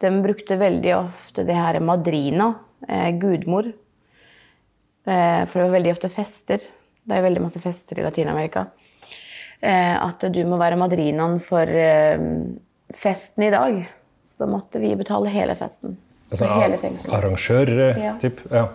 [0.00, 2.54] De brukte veldig ofte det her madrina,
[2.88, 3.66] eh, gudmor.
[5.04, 6.56] Eh, for det var veldig ofte fester.
[7.04, 8.62] Det er veldig masse fester i Latin-Amerika.
[9.60, 12.16] Eh, at du må være madrinaen for eh,
[12.96, 13.82] festen i dag.
[14.32, 15.98] Så da måtte vi betale hele festen.
[16.30, 17.14] Altså, hele fengselet.
[17.18, 18.14] Arrangør, eh, Ja.
[18.50, 18.66] Ja.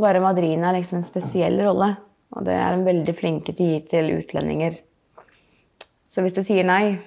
[0.00, 1.94] Være madrina er liksom en spesiell rolle.
[2.36, 4.78] Og det er de veldig flinke til å gi til utlendinger.
[6.10, 6.98] Så hvis du sier nei,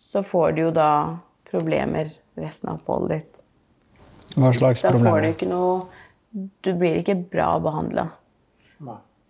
[0.00, 0.90] så får du jo da
[1.48, 3.40] problemer resten av oppholdet ditt.
[4.34, 5.74] Hva slags Da får du ikke noe
[6.64, 8.08] Du blir ikke bra behandla.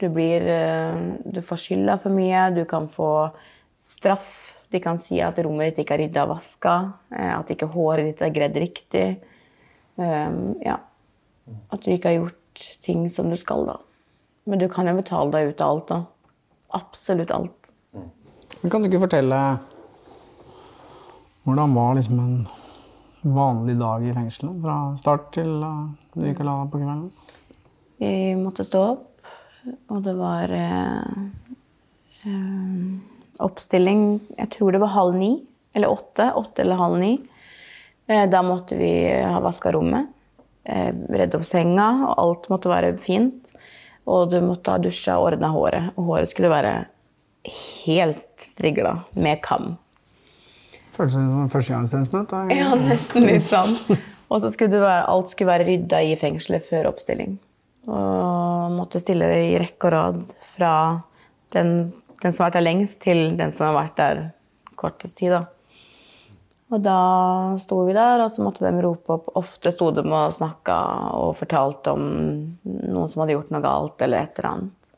[0.01, 3.11] Du blir eh, Du får skylda for mye, du kan få
[3.85, 4.55] straff.
[4.73, 6.75] De kan si at rommet ditt ikke er rydda og vaska,
[7.15, 9.07] eh, at ikke håret ditt er gredd riktig.
[9.95, 10.81] Um, ja.
[11.71, 13.77] At du ikke har gjort ting som du skal, da.
[14.45, 16.01] Men du kan jo betale deg ut av alt, da.
[16.77, 17.73] Absolutt alt.
[18.61, 19.41] Men Kan du ikke fortelle
[21.45, 22.37] hvordan var liksom en
[23.35, 24.61] vanlig dag i fengselet?
[24.65, 27.11] Fra start til uh, du gikk og la deg på kvelden?
[28.01, 29.29] Vi måtte stå opp,
[29.93, 31.21] og det var eh,
[32.27, 32.89] eh,
[33.45, 34.03] oppstilling
[34.35, 35.31] Jeg tror det var halv ni.
[35.75, 36.27] Eller åtte.
[36.37, 37.13] Åtte eller halv ni.
[38.07, 38.91] Eh, da måtte vi
[39.23, 40.11] ha vaska rommet.
[40.65, 43.55] Eh, redde opp senga, og alt måtte være fint.
[44.11, 45.95] Og du måtte ha dusja og ordna håret.
[45.97, 46.75] Og håret skulle være
[47.87, 49.75] helt strigla med kam.
[50.95, 52.43] Føles som førstegangstjeneste.
[52.55, 53.73] Ja, nesten litt sånn.
[54.33, 57.37] Og så skulle være, alt skulle være rydda i fengselet før oppstilling.
[57.91, 60.21] Og måtte stille i rekke og rad
[60.55, 60.75] fra
[61.55, 64.23] den, den som har vært der lengst, til den som har vært der
[64.81, 65.35] kortest tid.
[65.35, 65.43] Da.
[66.73, 66.99] Og da
[67.61, 69.29] sto vi der, og så måtte de rope opp.
[69.39, 70.77] Ofte sto de og snakka
[71.21, 72.07] og fortalte om
[72.65, 74.95] noen som hadde gjort noe galt, eller et eller annet.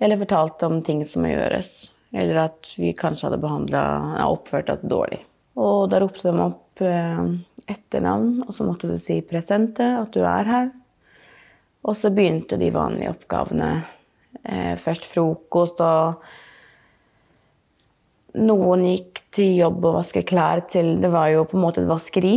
[0.00, 1.68] Eller fortalte om ting som må gjøres.
[2.16, 3.82] Eller at vi kanskje hadde behandla
[4.24, 5.20] oppført oss dårlig.
[5.60, 7.22] Og da ropte de opp eh,
[7.66, 10.72] etternavn, og så måtte du si 'presente', at du er her.
[11.84, 13.70] Og så begynte de vanlige oppgavene.
[14.44, 16.22] Eh, først frokost, og
[18.36, 21.90] noen gikk til jobb og vaske klær til Det var jo på en måte et
[21.90, 22.34] vaskeri.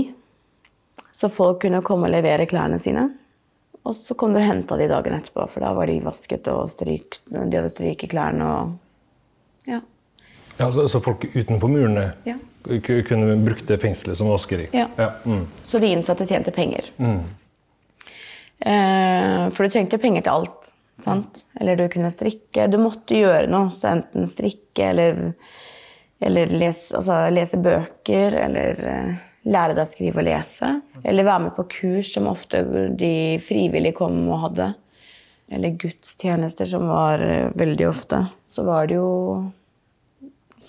[1.11, 3.09] Så folk kunne komme og levere klærne sine.
[3.87, 6.69] Og så kom du og henta de dagen etterpå, for da var de vasket og
[6.71, 8.77] stryk, de hadde stryket klærne og
[9.67, 9.81] Ja.
[10.59, 12.35] Ja, så, så folk utenfor murene Ja.
[13.07, 14.67] kunne brukt det fengselet som vaskeri?
[14.73, 14.87] Ja.
[15.25, 15.45] mm.
[15.61, 16.89] Så de innsatte tjente penger.
[16.97, 17.21] Mm.
[18.59, 20.73] Eh, for du trengte penger til alt.
[21.03, 21.45] Sant?
[21.59, 22.67] Eller du kunne strikke.
[22.67, 23.71] Du måtte gjøre noe.
[23.79, 25.33] Så enten strikke eller,
[26.19, 28.35] eller lese, altså lese bøker.
[28.43, 29.17] Eller eh,
[29.49, 30.73] lære deg å skrive og lese.
[31.03, 32.63] Eller være med på kurs som ofte
[32.99, 34.73] de frivillige kom og hadde.
[35.49, 38.25] Eller gudstjenester som var eh, veldig ofte.
[38.53, 39.09] Så var det jo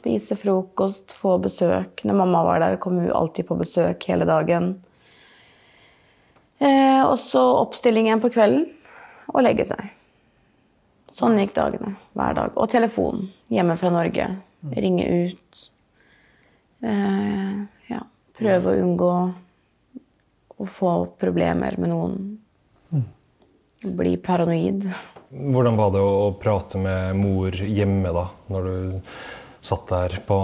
[0.01, 2.05] spise frokost, få besøk.
[2.07, 4.73] Når mamma var der, kom hun alltid på besøk hele dagen.
[6.61, 8.69] Eh, og så oppstillingen på kvelden
[9.33, 9.89] og legge seg.
[11.15, 12.57] Sånn gikk dagene hver dag.
[12.57, 14.27] Og telefon hjemme fra Norge.
[14.77, 15.63] Ringe ut.
[16.85, 17.57] Eh,
[17.91, 18.03] ja,
[18.39, 19.15] prøve å unngå
[20.61, 22.21] å få problemer med noen.
[23.81, 24.85] Bli paranoid.
[25.31, 29.15] Hvordan var det å prate med mor hjemme da, når du
[29.65, 30.37] satt der på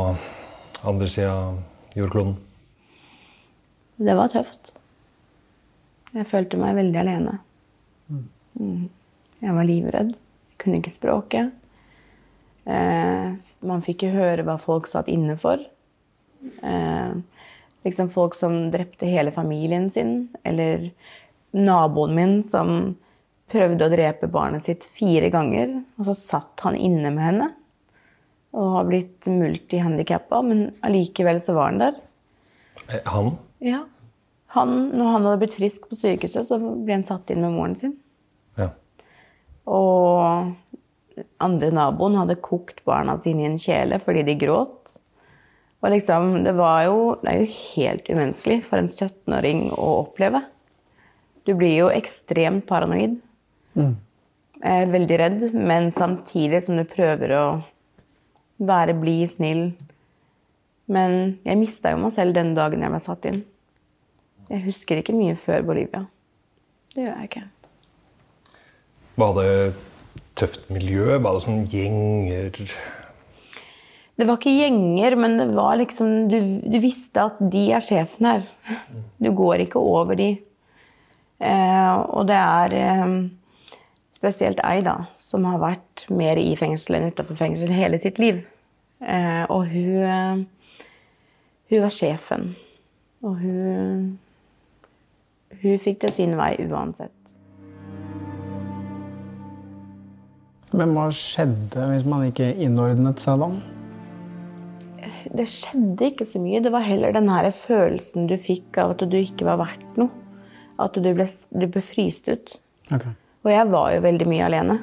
[0.87, 2.37] andre sida av jordkloden?
[3.97, 4.73] Det var tøft.
[6.17, 7.39] Jeg følte meg veldig alene.
[8.09, 8.89] Mm.
[9.43, 10.15] Jeg var livredd.
[10.61, 11.53] Kunne ikke språket.
[12.67, 13.35] Eh,
[13.67, 15.61] man fikk jo høre hva folk satt inne for.
[16.63, 17.13] Eh,
[17.87, 20.91] liksom folk som drepte hele familien sin, eller
[21.57, 22.97] naboen min som
[23.53, 27.51] prøvde å drepe barnet sitt fire ganger, og så satt han inne med henne.
[28.57, 32.01] Og har blitt multihandikappa, men allikevel så var han der.
[32.89, 33.37] Eh, Han?
[33.61, 33.85] Ja.
[34.57, 37.77] Han, når han hadde blitt frisk på sykehuset, så ble han satt inn med moren
[37.77, 37.97] sin.
[39.67, 40.53] Og
[41.43, 44.97] andre naboen hadde kokt barna sine i en kjele fordi de gråt.
[45.83, 50.43] Og liksom, det var jo Det er jo helt umenneskelig for en 17-åring å oppleve.
[51.47, 53.21] Du blir jo ekstremt paranoid.
[54.57, 57.45] Jeg er veldig redd, men samtidig som du prøver å
[58.57, 59.67] være blid, snill.
[60.91, 63.43] Men jeg mista jo meg selv den dagen jeg ble satt inn.
[64.51, 66.07] Jeg husker ikke mye før Bolivia.
[66.95, 67.45] Det gjør jeg ikke.
[69.17, 69.53] Var det
[70.37, 71.17] tøft miljø?
[71.25, 72.51] Var det sånn gjenger?
[74.17, 78.29] Det var ikke gjenger, men det var liksom Du, du visste at de er sjefen
[78.29, 78.45] her.
[79.21, 80.35] Du går ikke over de.
[81.41, 83.17] Eh, og det er eh,
[84.17, 88.45] spesielt ei, da, som har vært mer i fengsel enn utenfor fengsel hele sitt liv.
[89.01, 90.45] Eh, og hun eh,
[91.67, 92.51] Hun var sjefen.
[93.25, 94.19] Og hun
[95.63, 97.16] Hun fikk det sin vei uansett.
[100.77, 103.51] Men hva skjedde hvis man ikke innordnet seg da?
[105.37, 106.63] det skjedde ikke så mye.
[106.65, 110.13] Det var heller den her følelsen du fikk av at du ikke var verdt noe.
[110.83, 112.57] At du ble, du ble fryst ut.
[112.93, 113.13] Okay.
[113.47, 114.79] Og jeg var jo veldig mye alene.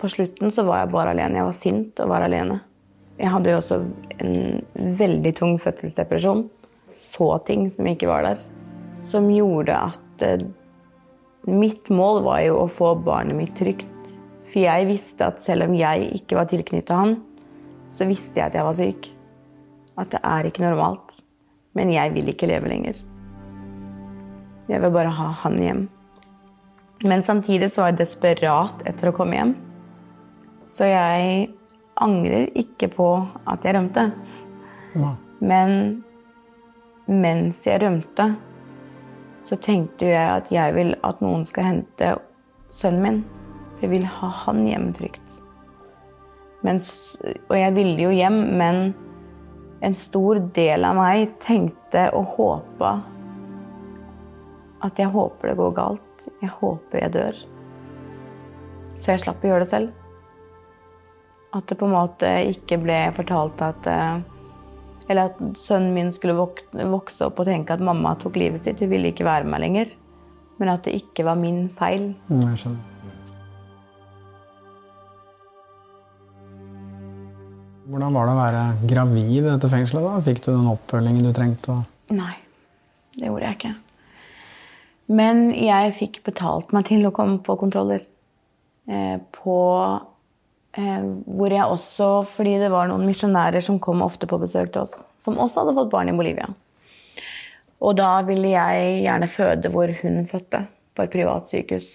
[0.00, 1.38] På slutten så var jeg bare alene.
[1.38, 2.60] Jeg var sint og var alene.
[3.20, 3.80] Jeg hadde jo også
[4.24, 6.46] en veldig tung fødselsdepresjon.
[6.90, 8.42] Så ting som ikke var der.
[9.12, 10.46] Som gjorde at eh,
[11.50, 13.89] mitt mål var jo å få barnet mitt trygt.
[14.50, 17.16] For jeg visste at selv om jeg ikke var tilknyttet han,
[17.94, 19.08] så visste jeg at jeg var syk.
[20.00, 21.20] At det er ikke normalt.
[21.78, 22.98] Men jeg vil ikke leve lenger.
[24.70, 25.86] Jeg vil bare ha han hjem.
[27.06, 29.54] Men samtidig så var jeg desperat etter å komme hjem.
[30.66, 31.48] Så jeg
[32.00, 33.08] angrer ikke på
[33.50, 34.10] at jeg rømte.
[35.40, 36.02] Men
[37.10, 38.32] mens jeg rømte,
[39.48, 42.14] så tenkte jeg at jeg vil at noen skal hente
[42.74, 43.22] sønnen min.
[43.80, 45.38] Jeg vil ha han hjemme trygt.
[46.66, 46.90] Mens,
[47.48, 48.90] og jeg ville jo hjem, men
[49.80, 52.98] en stor del av meg tenkte og håpa
[54.84, 56.28] at jeg håper det går galt.
[56.40, 57.40] Jeg håper jeg dør.
[59.00, 59.96] Så jeg slapp å gjøre det selv.
[61.56, 64.20] At det på en måte ikke ble fortalt at eh,
[65.10, 68.78] Eller at sønnen min skulle vokse opp og tenke at mamma tok livet sitt.
[68.78, 69.94] Hun ville ikke være med meg lenger.
[70.60, 72.12] Men at det ikke var min feil.
[72.28, 72.99] Mm, Jeg skjønner.
[77.90, 80.04] Hvordan var det å være gravid i dette fengselet?
[80.06, 80.22] da?
[80.22, 81.80] Fikk du den oppfølgingen du trengte?
[82.14, 82.36] Nei,
[83.16, 83.72] det gjorde jeg ikke.
[85.10, 88.04] Men jeg fikk betalt meg til å komme på kontroller.
[88.86, 89.56] Eh, på
[90.78, 94.86] eh, Hvor jeg også Fordi det var noen misjonærer som kom ofte på besøk til
[94.86, 96.46] oss, som også hadde fått barn i Bolivia.
[97.80, 101.94] Og da ville jeg gjerne føde hvor hun fødte, på et privat sykehus.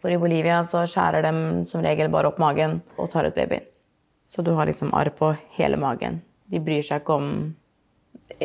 [0.00, 1.34] For i Bolivia så skjærer de
[1.70, 3.68] som regel bare opp magen og tar ut babyen.
[4.34, 6.20] Så du har liksom arr på hele magen.
[6.50, 7.28] De bryr seg ikke om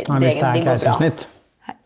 [0.10, 1.28] Nei, hvis det er keisersnitt.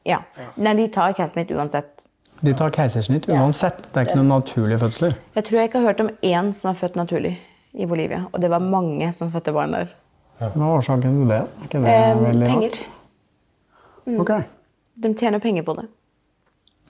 [0.06, 0.18] Ja.
[0.58, 2.06] Nei, de tar keisersnitt uansett.
[2.44, 3.78] De tar keisersnitt uansett.
[3.94, 5.16] Det er ikke noen naturlige fødsler.
[5.38, 7.38] Jeg tror jeg ikke har hørt om én som er født naturlig
[7.74, 8.26] i Bolivia.
[8.34, 9.94] Og det var mange som fødte barn der.
[10.42, 11.40] Hva er årsaken til det?
[11.40, 12.60] Er ikke det Eh, veldig rart?
[12.60, 12.72] penger.
[14.08, 14.20] Mm.
[14.20, 14.32] Ok.
[15.04, 15.86] De tjener penger på det.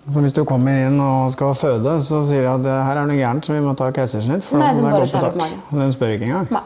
[0.10, 3.06] Så hvis du kommer inn og skal føde, så sier de at "Eh, her er
[3.06, 4.44] noe gærent, så vi må ta keisersnitt?
[4.44, 5.70] For Nei, de det bare skjærer opp betalt.
[5.72, 6.52] De spør ikke engang?
[6.52, 6.62] Nei.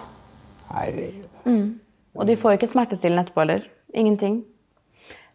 [0.78, 1.42] Herregud.
[1.46, 1.80] Mm.
[2.18, 3.66] Og de får jo ikke smertestillende etterpå heller.
[3.94, 4.44] Ingenting.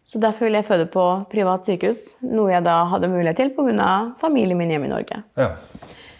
[0.05, 4.15] Så derfor ville jeg føde på privat sykehus, noe jeg da hadde mulighet til pga.
[4.19, 5.21] familien min hjemme i Norge.
[5.39, 5.53] Ja.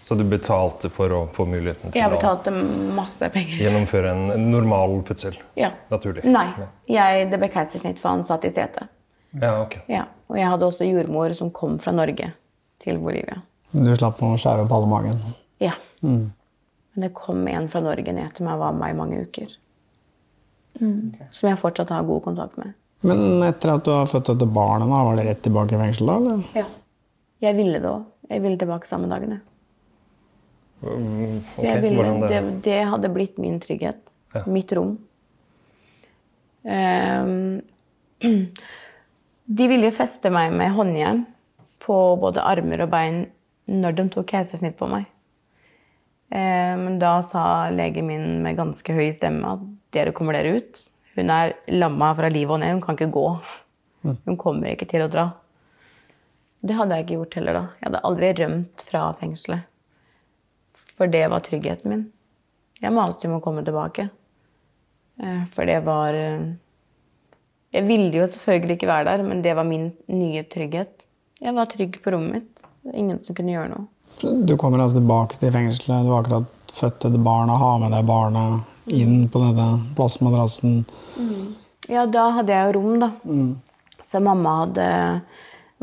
[0.03, 3.55] Så du betalte for å få muligheten til Jeg å betalte masse penger.
[3.63, 5.37] gjennomføre en, en normal fødsel?
[5.55, 5.71] Ja.
[5.91, 6.25] Naturlig?
[6.27, 6.49] Nei,
[6.91, 8.91] jeg, det ble keisersnitt for han satt i setet.
[9.31, 9.77] Ja, ok.
[9.91, 10.05] Ja.
[10.29, 12.33] Og jeg hadde også jordmor som kom fra Norge
[12.83, 13.39] til Bolivia.
[13.71, 15.21] Du slapp å skjære opp halve magen?
[15.63, 15.73] Ja.
[16.03, 16.31] Mm.
[16.93, 19.21] Men det kom en fra Norge ned til meg og var med meg i mange
[19.25, 19.53] uker.
[21.33, 22.73] Som jeg fortsatt har god kontakt med.
[23.03, 26.09] Men etter at du har født dette barnet, da, var det rett tilbake i fengsel
[26.09, 26.19] da?
[26.21, 26.45] eller?
[26.55, 26.67] Ja.
[27.43, 28.05] Jeg ville det òg.
[28.29, 29.41] Jeg ville tilbake samme dagene.
[30.83, 31.65] Mm, okay.
[31.65, 32.53] jeg ville, det, det?
[32.65, 33.99] det hadde blitt min trygghet.
[34.33, 34.45] Ja.
[34.47, 34.95] Mitt rom.
[36.63, 37.61] Um,
[39.59, 41.25] de ville jo feste meg med håndjern
[41.83, 43.25] på både armer og bein
[43.67, 45.09] når de tok keisersnitt på meg.
[46.33, 50.87] Ehm, da sa legen min med ganske høy stemme at dere kommer dere ut.
[51.13, 53.27] Hun er lamma fra livet og ned, hun kan ikke gå.
[54.25, 55.27] Hun kommer ikke til å dra.
[56.63, 57.63] Det hadde jeg ikke gjort heller da.
[57.77, 59.69] Jeg hadde aldri rømt fra fengselet.
[60.97, 62.03] For det var tryggheten min.
[62.81, 64.09] Jeg maste om å komme tilbake.
[65.21, 66.53] Eh, For det var eh,
[67.73, 71.05] Jeg ville jo selvfølgelig ikke være der, men det var min nye trygghet.
[71.41, 72.67] Jeg var trygg på rommet mitt.
[72.93, 73.87] Ingen som kunne gjøre noe.
[74.21, 77.91] Du kommer altså tilbake til fengselet, du har akkurat født et barn og har med
[77.93, 80.83] deg barnet inn på denne plastmadrassen.
[81.91, 83.09] Ja, da hadde jeg jo rom, da.
[83.27, 83.49] Mm.
[84.09, 84.85] Så mamma hadde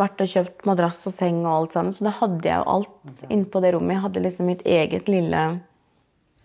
[0.00, 1.94] vært og kjøpt madrass og seng og alt sammen.
[1.96, 3.96] Så da hadde jeg jo alt inne på det rommet.
[3.98, 5.42] Jeg hadde liksom mitt eget lille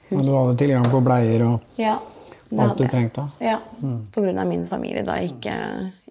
[0.10, 0.18] hus.
[0.20, 1.98] Og du hadde tilgang på bleier og Ja.
[2.60, 3.28] alt du trengte.
[3.40, 3.60] Ja.
[3.82, 4.08] Mm.
[4.12, 5.18] På grunn av min familie, da.
[5.24, 5.56] Ikke,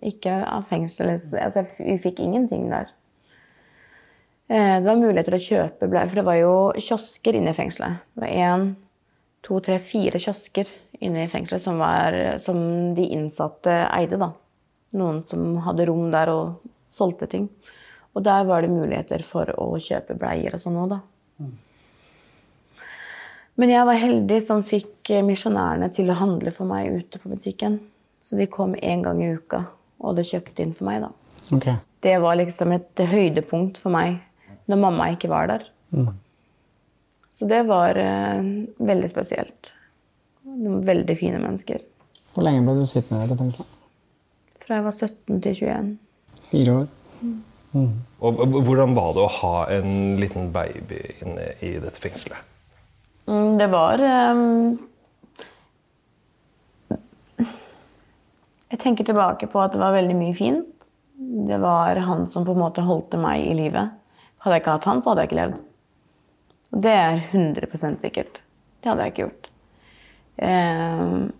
[0.02, 1.18] ikke av fengsel.
[1.32, 2.88] Altså, vi fikk ingenting der.
[4.48, 8.02] Eh, Det var muligheter å kjøpe bleier, for det var jo kiosker inne i fengselet.
[8.14, 8.66] Det var én,
[9.42, 10.68] to, tre, fire kiosker
[11.00, 14.18] inne i fengselet som, var, som de innsatte eide.
[14.20, 14.32] da.
[14.94, 17.48] Noen som hadde rom der og solgte ting.
[18.14, 21.00] Og der var det muligheter for å kjøpe bleier og sånn òg, da.
[23.56, 27.78] Men jeg var heldig som fikk misjonærene til å handle for meg ute på butikken.
[28.24, 29.64] Så de kom én gang i uka
[30.00, 31.04] og hadde kjøpt inn for meg.
[31.04, 31.10] da.
[31.54, 31.76] Okay.
[32.02, 34.18] Det var liksom et høydepunkt for meg
[34.70, 35.66] når mamma ikke var der.
[35.94, 36.12] Mm.
[37.34, 38.44] Så det var eh,
[38.78, 39.72] veldig spesielt.
[40.44, 41.82] De var veldig fine mennesker.
[42.34, 43.80] Hvor lenge ble du sittende i dette fengselet?
[44.64, 45.90] Fra jeg var 17 til 21.
[46.50, 46.86] Fire år?
[47.74, 52.38] Og og hvordan var det å ha en liten baby inne i dette fengselet?
[53.26, 54.78] Mm, Det var ehm,
[58.70, 60.88] Jeg tenker tilbake på at det var veldig mye fint.
[61.48, 63.92] Det var han som på en måte holdte meg i livet.
[64.44, 65.60] Hadde jeg ikke hatt han, så hadde jeg ikke levd.
[66.74, 68.42] Og det er 100% sikkert.
[68.82, 69.48] Det hadde jeg ikke gjort.
[70.44, 71.32] Ehm,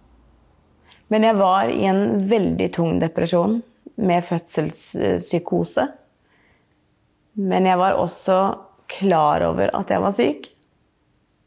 [1.13, 3.59] Men jeg var i en veldig tung depresjon
[4.01, 5.85] med fødselspsykose.
[7.35, 8.39] Men jeg var også
[8.91, 10.49] klar over at jeg var syk.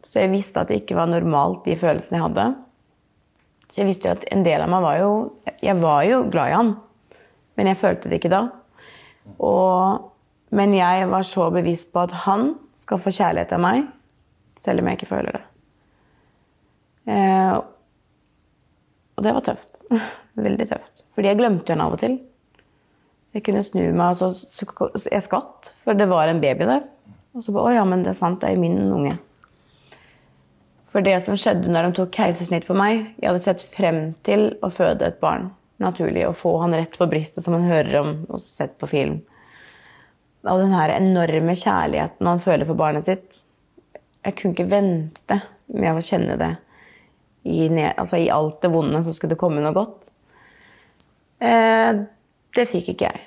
[0.05, 2.45] Så jeg visste at det ikke var normalt, de følelsene jeg hadde.
[3.67, 5.11] Så jeg visste jo at en del av meg var jo
[5.63, 6.69] Jeg var jo glad i han,
[7.57, 8.43] men jeg følte det ikke da.
[9.41, 10.11] Og,
[10.55, 13.87] men jeg var så bevisst på at han skal få kjærlighet av meg,
[14.61, 15.43] selv om jeg ikke føler det.
[17.11, 17.57] Eh,
[19.17, 19.81] og det var tøft.
[20.47, 21.05] Veldig tøft.
[21.15, 22.19] Fordi jeg glemte henne av og til.
[23.35, 24.65] Jeg kunne snu meg, og så,
[25.11, 26.87] jeg skvatt, for det var en baby der.
[27.35, 29.17] Og så bare Å ja, men det er sant, det er jo min unge.
[30.93, 34.47] For det som skjedde når de tok keisersnitt på meg Jeg hadde sett frem til
[34.65, 35.51] å føde et barn.
[35.83, 36.23] Naturlig.
[36.25, 39.19] Å få han rett på brystet, som man hører om og sett på film.
[40.45, 43.41] Og den her enorme kjærligheten man føler for barnet sitt.
[44.25, 45.39] Jeg kunne ikke vente
[45.73, 46.53] med å kjenne det
[47.47, 50.11] i, altså i alt det vonde, så skulle det komme noe godt.
[51.39, 52.03] Eh,
[52.57, 53.23] det fikk ikke jeg.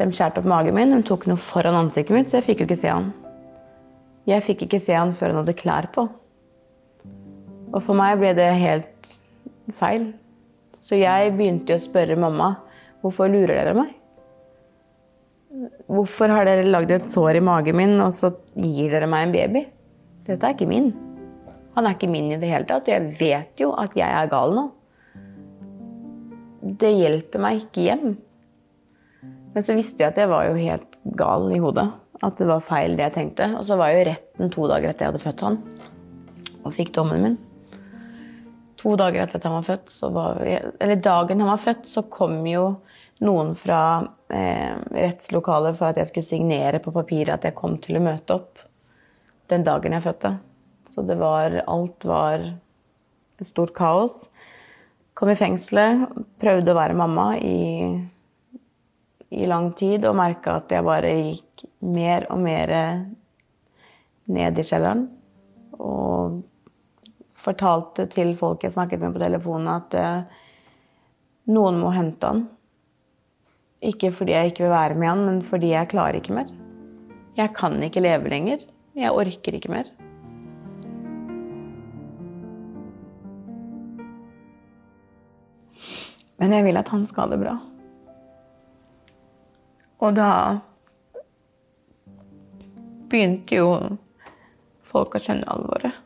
[0.00, 2.70] De skjærte opp magen min, de tok noe foran ansiktet mitt, så jeg fikk jo
[2.70, 3.10] ikke se han.
[4.28, 6.06] Jeg fikk ikke se han før han hadde klær på.
[7.70, 9.12] Og for meg ble det helt
[9.76, 10.10] feil.
[10.80, 12.54] Så jeg begynte å spørre mamma
[13.02, 13.99] hvorfor lurer dere meg?
[15.90, 19.32] Hvorfor har dere lagd et sår i magen min, og så gir dere meg en
[19.34, 19.64] baby?
[20.28, 20.92] Dette er ikke min.
[21.74, 24.30] Han er ikke min i det hele tatt, og jeg vet jo at jeg er
[24.30, 24.66] gal nå.
[26.80, 28.14] Det hjelper meg ikke hjem.
[29.50, 31.88] Men så visste jeg at jeg var jo helt gal i hodet.
[32.22, 33.48] At det var feil det jeg tenkte.
[33.58, 35.58] Og så var jeg jo retten to dager etter jeg hadde født han.
[36.60, 37.38] Og fikk dommen min.
[38.80, 41.88] To dager etter at han var født, så var vi, eller dagen han var født,
[41.90, 42.68] så kom jo
[43.24, 43.80] noen fra
[44.32, 48.36] eh, rettslokalet for at jeg skulle signere på papiret at jeg kom til å møte
[48.36, 48.62] opp
[49.52, 50.34] den dagen jeg fødte.
[50.90, 52.46] Så det var Alt var
[53.40, 54.26] et stort kaos.
[55.14, 56.06] Kom i fengselet,
[56.40, 57.90] prøvde å være mamma i,
[59.36, 62.72] i lang tid og merka at jeg bare gikk mer og mer
[64.30, 65.04] ned i kjelleren.
[65.80, 66.40] Og
[67.40, 70.40] fortalte til folk jeg snakket med på telefonen, at eh,
[71.52, 72.42] noen må hente han.
[73.80, 76.52] Ikke fordi jeg ikke vil være med han, men fordi jeg klarer ikke mer.
[77.36, 78.64] Jeg kan ikke leve lenger.
[78.94, 79.88] Jeg orker ikke mer.
[86.40, 87.56] Men jeg vil at han skal ha det bra.
[90.00, 90.30] Og da
[93.12, 93.70] begynte jo
[94.80, 95.96] folk å skjønne alvoret.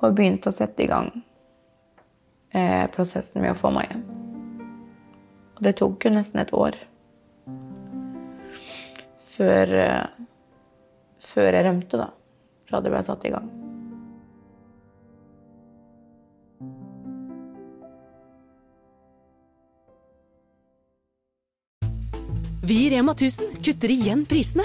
[0.00, 1.10] Og begynte å sette i gang
[2.52, 4.19] eh, prosessen med å få meg hjem.
[5.60, 6.76] Og det tok jo nesten et år
[9.28, 10.06] før, eh,
[11.20, 12.06] før jeg rømte, da.
[12.64, 13.50] Fra det ble satt i gang.
[22.64, 24.64] Vi i Rema 1000 kutter igjen prisene.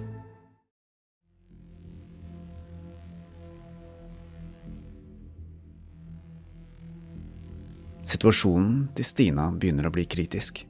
[8.01, 10.63] Situasjonen til Stina begynner å bli kritisk.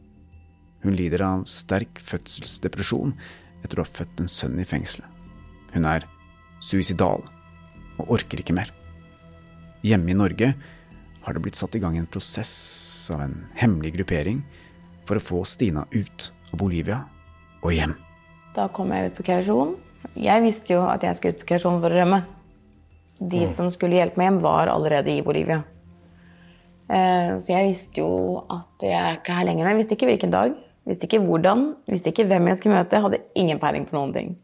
[0.83, 3.13] Hun lider av sterk fødselsdepresjon
[3.63, 5.07] etter å ha født en sønn i fengselet.
[5.71, 6.07] Hun er
[6.59, 7.23] suicidal
[8.01, 8.71] og orker ikke mer.
[9.85, 10.51] Hjemme i Norge
[11.21, 12.51] har det blitt satt i gang en prosess
[13.13, 14.41] av en hemmelig gruppering
[15.07, 16.99] for å få Stina ut av Bolivia
[17.61, 17.95] og hjem.
[18.57, 19.77] Da kom jeg ut på kausjon.
[20.19, 22.23] Jeg visste jo at jeg skulle ut på kausjon for å rømme.
[23.21, 25.61] De som skulle hjelpe meg hjem, var allerede i Bolivia.
[26.91, 29.65] Eh, Så jeg visste jo at jeg er ikke her lenger.
[29.65, 30.55] Men jeg visste ikke hvilken dag,
[30.89, 32.97] visste ikke hvordan, visste ikke hvem jeg skulle møte.
[32.97, 34.35] Jeg hadde ingen peiling på noen ting.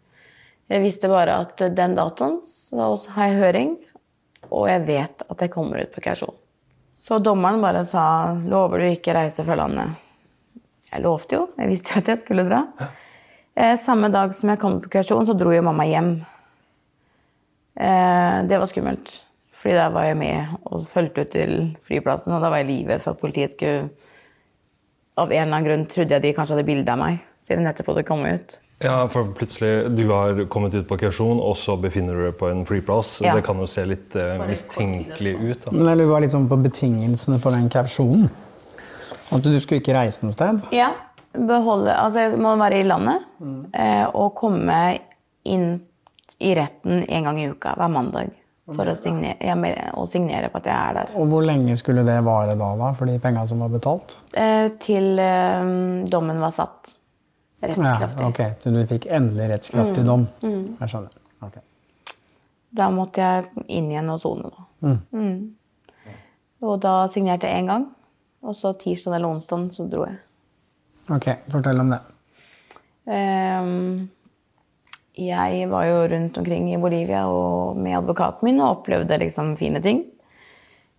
[0.70, 3.78] Jeg visste bare at den datoen så har jeg høring,
[4.52, 6.36] og jeg vet at jeg kommer ut på kausjon.
[6.98, 9.96] Så dommeren bare sa 'lover du ikke reise fra landet'?
[10.92, 12.66] Jeg lovte jo, jeg visste jo at jeg skulle dra.
[13.56, 16.26] Eh, Samme dag som jeg kom på kausjon, så dro jo mamma hjem.
[17.80, 19.24] Eh, Det var skummelt.
[19.58, 21.56] Fordi da var jeg med og fulgte ut til
[21.88, 23.90] flyplassen, og da var jeg livredd for at politiet skulle
[25.18, 27.96] Av en eller annen grunn trodde jeg de kanskje hadde bilde av meg, siden etterpå
[27.98, 28.60] det kom ut.
[28.86, 32.52] Ja, for plutselig Du har kommet ut på kausjon, og så befinner du deg på
[32.52, 33.16] en flyplass.
[33.26, 33.34] Ja.
[33.34, 35.66] Det kan jo se litt eh, mistenkelig ut.
[35.66, 35.74] da.
[35.74, 38.30] Men jeg lurer bare liksom på betingelsene for den kausjonen.
[39.34, 40.62] At du skulle ikke reise noe sted.
[40.76, 40.92] Ja.
[41.38, 43.26] Beholde Altså, jeg må være i landet
[43.74, 44.78] eh, og komme
[45.46, 45.68] inn
[46.38, 48.32] i retten en gang i uka, hver mandag.
[48.68, 51.12] For å signere, å signere på at jeg er der.
[51.16, 54.18] Og hvor lenge skulle det vare da, da for de penga som var betalt?
[54.36, 55.70] Eh, til eh,
[56.12, 56.98] dommen var satt.
[57.64, 58.22] Rettskraftig.
[58.22, 60.28] Ja, ok, Så du fikk endelig rettskraftig Mm, dom?
[60.44, 60.66] mm.
[60.82, 61.16] Jeg skjønner.
[61.48, 61.64] Okay.
[62.78, 64.52] Da måtte jeg inn igjen og sone.
[64.52, 64.68] da.
[64.82, 65.00] Mm.
[65.14, 66.18] Mm.
[66.68, 67.88] Og da signerte jeg én gang,
[68.44, 70.20] og så tirsdag eller onsdag så dro jeg.
[71.10, 72.00] Ok, fortell om det.
[73.08, 74.10] Ehm,
[75.18, 77.24] jeg var jo rundt omkring i Bolivia
[77.76, 80.04] med advokaten min og opplevde liksom fine ting.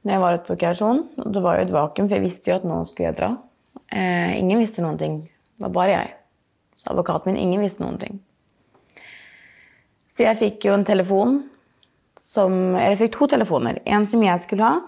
[0.03, 2.57] Når jeg var ute på kausjon, det var jo et vakuum, for jeg visste jo
[2.59, 3.31] at nå skulle jeg dra.
[3.93, 5.21] Eh, ingen visste noen ting.
[5.59, 6.11] Det var bare jeg.
[6.79, 8.19] Så advokaten min, ingen visste noen ting.
[10.15, 11.41] Så jeg fikk jo en telefon
[12.29, 13.79] som Eller jeg fikk to telefoner.
[13.89, 14.81] En som jeg skulle ha,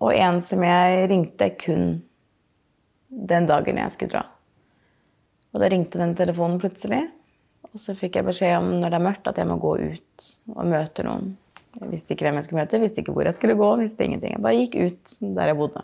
[0.00, 1.98] og en som jeg ringte kun
[3.12, 4.22] den dagen jeg skulle dra.
[5.52, 7.02] Og da ringte den telefonen plutselig.
[7.72, 10.26] Og så fikk jeg beskjed om når det er mørkt, at jeg må gå ut
[10.56, 11.30] og møte noen.
[11.80, 13.68] Jeg visste ikke hvem jeg skulle møte, visste ikke hvor jeg skulle gå.
[13.80, 14.34] visste ingenting.
[14.36, 15.82] Jeg bare gikk ut der jeg bodde.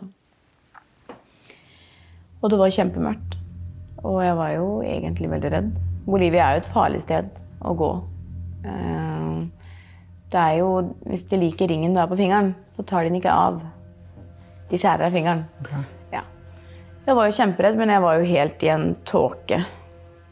[2.39, 3.39] Og det var kjempemørkt.
[4.05, 5.71] Og jeg var jo egentlig veldig redd.
[6.05, 7.33] Bolivia er jo et farlig sted
[7.65, 7.89] å gå.
[8.65, 9.47] Eh,
[10.29, 13.17] Det er jo, Hvis de liker ringen du har på fingeren, så tar de den
[13.19, 13.63] ikke av.
[14.69, 15.45] De skjærer av fingeren.
[16.13, 16.21] Ja.
[17.07, 19.65] Jeg var jo kjemperedd, men jeg var jo helt i en tåke.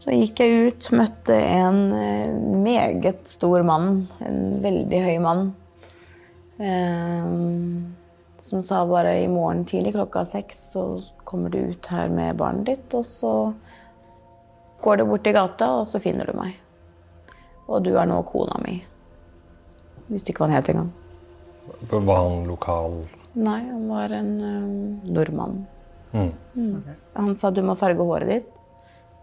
[0.08, 2.30] Så gikk jeg ut, møtte en eh,
[2.64, 4.06] meget stor mann.
[4.24, 5.50] En veldig høy mann.
[6.64, 7.26] Eh,
[8.48, 10.86] som sa bare i morgen tidlig klokka seks så
[11.28, 13.34] kommer du ut her med barnet ditt, og så
[14.80, 16.56] går du bort i gata, og så finner du meg.
[17.68, 18.80] Og du er nå kona mi.
[20.08, 20.94] Visste ikke hva han het engang.
[21.92, 23.02] Var han lokal?
[23.36, 25.66] Nei, han var en øhm, nordmann.
[26.16, 26.32] Mm.
[26.56, 26.94] Mm.
[27.20, 28.54] Han sa du må farge håret ditt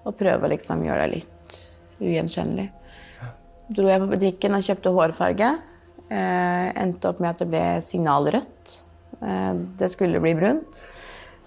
[0.05, 1.61] og prøve å liksom gjøre deg litt
[2.01, 2.69] ugjenkjennelig.
[3.75, 5.51] Dro jeg på butikken og kjøpte hårfarge.
[6.13, 8.77] Eh, endte opp med at det ble signalrødt.
[9.21, 10.81] Eh, det skulle bli brunt.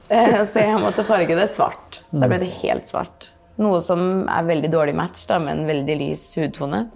[0.10, 2.01] Eh, så jeg måtte farge det svart.
[2.10, 3.32] Da ble det helt svart.
[3.62, 6.88] Noe som er veldig dårlig match da, med en veldig lys hudtone.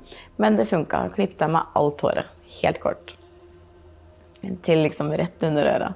[0.41, 1.07] Men det funka.
[1.15, 2.37] Klippet av meg alt håret.
[2.61, 3.15] Helt kort.
[4.65, 5.91] Til liksom rett under øra.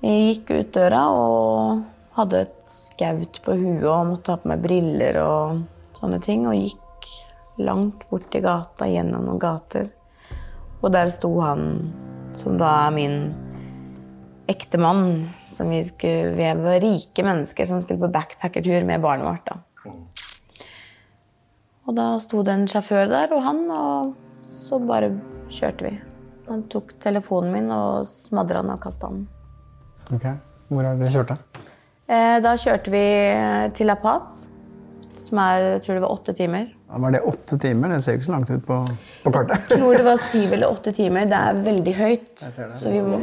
[0.00, 1.82] Jeg gikk ut døra og
[2.16, 2.59] hadde et
[3.00, 5.62] skaut på huet og måtte ha på meg briller og
[5.96, 6.44] sånne ting.
[6.48, 7.08] Og gikk
[7.60, 9.88] langt bort i gata, gjennom noen gater.
[10.80, 11.92] Og der sto han
[12.40, 13.16] som da er min
[14.50, 15.30] ektemann.
[15.50, 19.48] Som vi, skulle, vi var rike mennesker som skulle på backpackertur med barnet vårt.
[19.48, 19.56] da.
[21.88, 25.10] Og da sto det en sjåfør der, og han, og så bare
[25.50, 25.96] kjørte vi.
[26.46, 29.26] Han tok telefonen min og smadra den og kasta den.
[30.14, 30.28] Ok,
[30.70, 31.66] Hvor er det dere kjørte?
[32.10, 33.04] Eh, Da kjørte vi
[33.78, 34.48] til La Paz,
[35.22, 36.66] som er jeg tror det var åtte timer.
[36.90, 37.92] Ja, Var det åtte timer?
[37.94, 38.78] Det ser jo ikke så langt ut på,
[39.24, 39.68] på kartet.
[39.70, 41.28] Jeg tror det var syv eller åtte timer.
[41.30, 42.30] Det er veldig høyt.
[42.42, 42.80] Jeg ser det.
[42.82, 43.20] Så vi, må,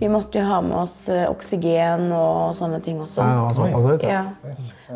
[0.00, 3.20] vi måtte jo ha med oss eh, oksygen og sånne ting også.
[3.20, 4.22] Ja, det var såpass høyt, ja.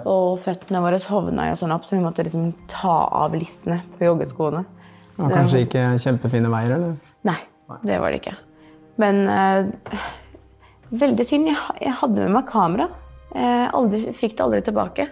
[0.06, 2.96] Og føttene våre hovna jo sånn opp, så vi måtte liksom ta
[3.26, 4.64] av lissene på joggeskoene.
[5.12, 6.96] Det var kanskje ikke kjempefine veier, eller?
[7.28, 7.36] Nei,
[7.84, 8.32] det var det ikke.
[9.02, 10.00] Men eh,
[11.04, 11.52] veldig synd.
[11.52, 12.88] Jeg, jeg hadde med meg kamera.
[13.32, 15.08] Jeg aldri, fikk det aldri tilbake.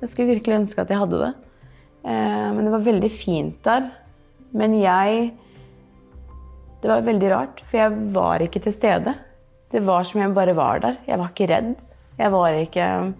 [0.00, 1.32] Jeg skulle virkelig ønske at jeg hadde det.
[2.04, 3.90] Eh, men det var veldig fint der.
[4.54, 5.32] Men jeg
[6.84, 9.14] Det var veldig rart, for jeg var ikke til stede.
[9.72, 10.98] Det var som jeg bare var der.
[11.08, 11.76] Jeg var ikke redd.
[12.18, 13.14] Jeg var ikke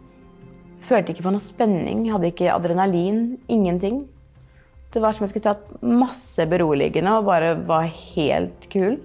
[0.84, 2.02] Følte ikke på noe spenning.
[2.12, 3.38] Hadde ikke adrenalin.
[3.48, 4.02] Ingenting.
[4.92, 8.98] Det var som jeg skulle tatt masse beroligende og bare var helt kul.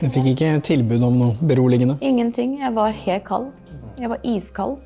[0.00, 1.96] Du fikk ikke tilbud om noe beroligende.
[2.02, 2.58] Ingenting.
[2.60, 3.46] Jeg var helt kald.
[3.96, 4.76] Jeg var iskald.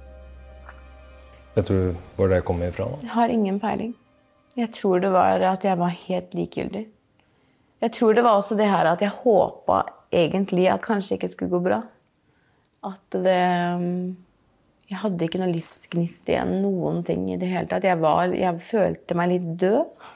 [1.57, 2.87] Vet du hvor det kom ifra?
[2.93, 3.03] da?
[3.03, 3.95] Jeg har ingen peiling.
[4.59, 6.85] Jeg tror det var at jeg var helt likegyldig.
[7.81, 9.83] Jeg tror det var også det her at jeg håpa
[10.13, 11.81] egentlig at kanskje ikke skulle gå bra.
[12.87, 13.39] At det
[13.77, 14.17] um,
[14.91, 16.57] Jeg hadde ikke noe livsgnist igjen.
[16.65, 17.87] Noen ting i det hele tatt.
[17.87, 20.09] Jeg, var, jeg følte meg litt død.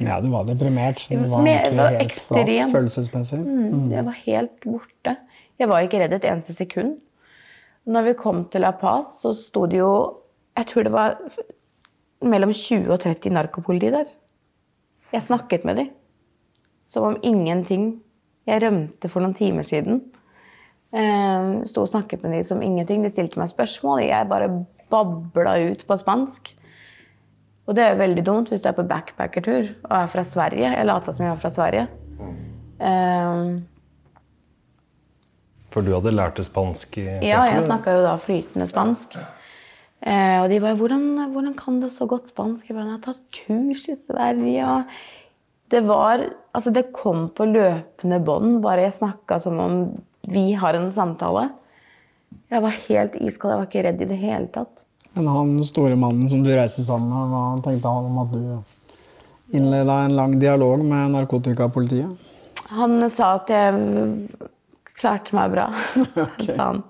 [0.00, 1.02] Ja, du var deprimert.
[1.10, 2.70] Du var egentlig var helt flat ekstrem.
[2.72, 3.40] følelsesmessig.
[3.44, 5.16] Mm, jeg var helt borte.
[5.60, 6.96] Jeg var ikke redd et eneste sekund.
[7.86, 9.90] Når vi kom til La Paz, så sto det jo
[10.56, 11.16] Jeg tror det var
[12.22, 14.10] mellom 20 og 30 narkopoliti der.
[15.12, 15.88] Jeg snakket med dem.
[16.92, 18.02] Som om ingenting.
[18.46, 20.02] Jeg rømte for noen timer siden.
[20.92, 23.02] Eh, Sto og snakket med dem som ingenting.
[23.02, 24.04] De stilte meg spørsmål.
[24.04, 24.50] Jeg bare
[24.92, 26.52] babla ut på spansk.
[27.66, 30.72] Og det er jo veldig dumt hvis du er på backpackertur og er fra Sverige.
[30.76, 31.88] Jeg lata som jeg var fra Sverige.
[32.82, 33.71] Eh,
[35.72, 39.16] For du hadde lært det spansk i ja, jeg snakka jo da flytende spansk.
[40.02, 43.06] Eh, og de bare hvordan, 'Hvordan kan du så godt spansk?' Jeg bare 'Jeg har
[43.06, 44.84] tatt kurs i Sverige', og
[45.70, 46.20] Det var
[46.54, 48.60] Altså, det kom på løpende bånd.
[48.60, 51.50] Bare jeg snakka som om vi har en samtale.
[52.50, 53.52] Jeg var helt iskald.
[53.52, 54.84] Jeg var ikke redd i det hele tatt.
[55.14, 59.56] Men han store mannen som du reiste sammen med, hva tenkte han om at du
[59.56, 62.28] innleda en lang dialog med narkotikapolitiet?
[62.72, 63.72] Han sa at jeg
[65.02, 65.68] klarte meg bra,
[66.26, 66.54] okay.
[66.58, 66.82] han.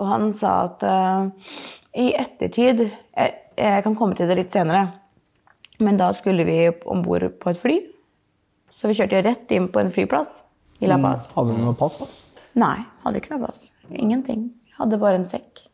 [0.00, 1.56] Og han sa at uh,
[1.98, 4.88] i ettertid jeg, jeg kan komme til det litt senere.
[5.82, 6.58] Men da skulle vi
[6.90, 7.78] om bord på et fly.
[8.72, 10.40] Så vi kjørte rett inn på en flyplass
[10.82, 11.28] i La Paz.
[11.28, 12.08] Mm, Hadde du noe pass, da?
[12.62, 13.68] Nei, hadde ikke noe pass.
[13.90, 14.48] Ingenting.
[14.78, 15.64] Hadde bare en sekk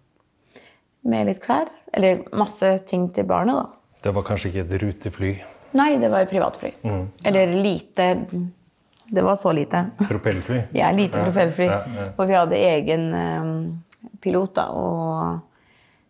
[1.09, 1.71] med litt klær.
[1.97, 4.01] Eller masse ting til barnet, da.
[4.05, 5.33] Det var kanskje ikke et rutefly?
[5.79, 6.73] Nei, det var et privatfly.
[6.87, 7.07] Mm.
[7.29, 8.09] Eller lite
[9.11, 9.87] Det var så lite.
[10.09, 10.63] Propellfly?
[10.73, 11.65] Ja, lite propellfly.
[11.65, 12.09] Ja, ja.
[12.17, 13.47] For vi hadde egen eh,
[14.21, 15.39] pilot da, og,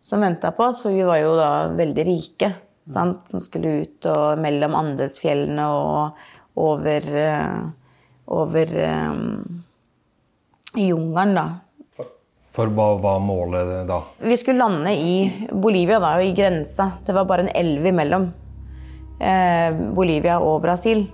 [0.03, 2.51] som venta på oss, for vi var jo da veldig rike.
[2.89, 3.29] Sant?
[3.31, 6.19] Som skulle ut og mellom Andesfjellene og
[6.59, 7.59] over, eh,
[8.27, 8.75] over
[9.13, 9.63] um,
[10.75, 11.47] jungelen, da.
[12.51, 14.01] For hva var målet da?
[14.25, 16.89] Vi skulle lande i Bolivia, da, i grensa.
[17.05, 18.25] Det var bare en elv imellom
[19.21, 21.05] eh, Bolivia og Brasil.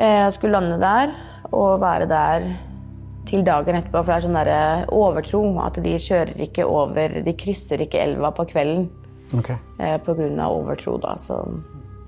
[0.00, 1.12] Eh, jeg skulle lande der
[1.52, 2.46] og være der
[3.28, 4.00] til dagen etterpå.
[4.00, 8.00] For det er sånn der, eh, overtro at de kjører ikke over De krysser ikke
[8.00, 8.88] elva på kvelden
[9.30, 10.48] på grunn pga.
[10.48, 10.96] overtro.
[10.98, 11.44] Da, så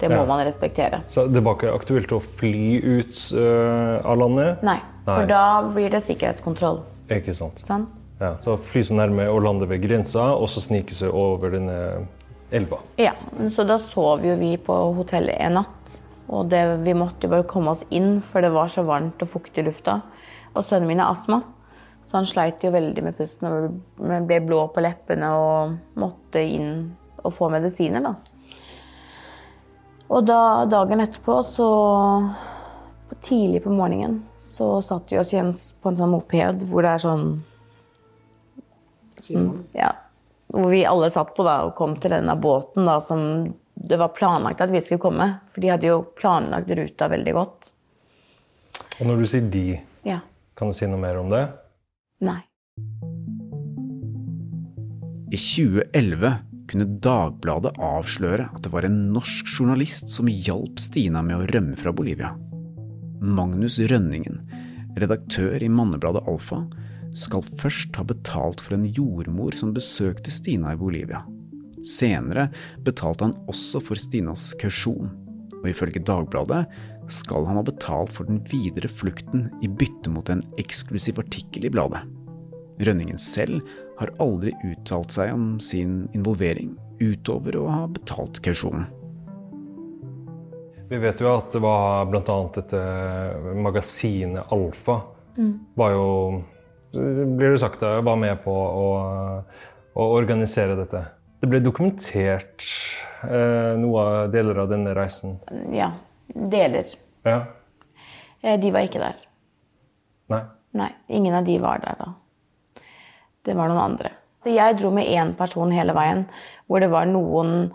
[0.01, 0.24] det må Ja.
[0.24, 1.03] man respektere.
[1.09, 4.62] Så det var ikke aktuelt å fly ut uh, av landet?
[4.62, 6.80] Nei, for da blir det sikkerhetskontroll.
[7.09, 7.62] Ikke sant.
[7.64, 7.86] Sånn?
[8.20, 12.07] Ja, så fly så nærme og lande ved grensa, og så snike seg over denne
[12.51, 12.78] elva.
[12.99, 13.12] Ja,
[13.51, 16.01] så da sov jo vi på hotellet en natt.
[16.33, 19.62] Og det, vi måtte bare komme oss inn, for det var så varmt og fuktig
[19.62, 19.99] i lufta.
[20.57, 21.43] Og sønnen min har astma,
[22.09, 26.72] så han sleit jo veldig med pusten og ble blå på leppene og måtte inn
[27.22, 28.16] og få medisiner, da.
[30.12, 31.68] Og da, dagen etterpå, så
[33.22, 34.22] Tidlig på morgenen
[34.53, 37.26] så satt vi oss igjen på en sånn moped hvor det er sånn
[39.20, 39.93] sånn ja,
[40.53, 43.22] Hvor vi alle satt på da og kom til denne båten da som
[43.83, 45.28] det var planlagt at vi skulle komme.
[45.53, 47.72] For de hadde jo planlagt ruta veldig godt.
[49.01, 50.20] Og når du sier de, Ja.
[50.57, 51.49] kan du si noe mer om det?
[52.20, 52.43] Nei.
[55.33, 61.37] I 2011 kunne Dagbladet avsløre at det var en norsk journalist som hjalp Stina med
[61.37, 62.35] å rømme fra Bolivia.
[63.20, 64.41] Magnus Rønningen,
[64.99, 66.66] redaktør i mannebladet Alfa,
[67.14, 71.22] skal først ha betalt for en jordmor som besøkte Stina i Bolivia.
[71.87, 72.49] Senere
[72.87, 75.11] betalte han også for Stinas kausjon,
[75.61, 76.64] og ifølge Dagbladet
[77.12, 81.72] skal han ha betalt for den videre flukten i bytte mot en eksklusiv artikkel i
[81.72, 82.03] bladet.
[82.83, 83.61] Rønningen selv
[83.99, 86.72] har aldri uttalt seg om sin involvering,
[87.03, 88.89] utover å ha betalt kausjonen.
[90.93, 92.39] Vi vet jo at det var bl.a.
[92.53, 92.80] dette
[93.57, 95.01] magasinet Alfa
[95.33, 95.61] Mm.
[95.74, 96.43] var jo
[96.93, 98.89] Blir det sagt var med på å,
[99.97, 101.01] å organisere dette.
[101.43, 102.62] Det ble dokumentert
[103.26, 105.36] eh, noe av deler av denne reisen.
[105.74, 105.88] Ja.
[106.32, 106.86] Deler.
[107.26, 107.40] Ja.
[108.43, 109.16] Eh, De var ikke der.
[110.30, 110.43] Nei.
[110.78, 112.12] Nei, ingen av de var der da.
[113.45, 114.12] Det var noen andre.
[114.43, 116.22] Så jeg dro med én person hele veien,
[116.70, 117.72] hvor det var noen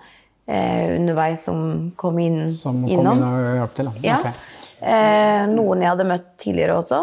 [0.47, 3.19] eh, underveis som kom inn, Som kom innom.
[3.19, 4.05] inn og hjalp til, da.
[4.07, 4.17] Ja.
[4.21, 4.63] okay.
[4.79, 7.01] Eh, noen jeg hadde møtt tidligere også,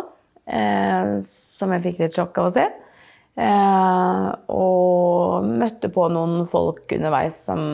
[0.49, 1.13] eh,
[1.55, 2.67] som jeg fikk litt sjokk av å se.
[3.35, 7.65] Eh, og møtte på noen folk underveis som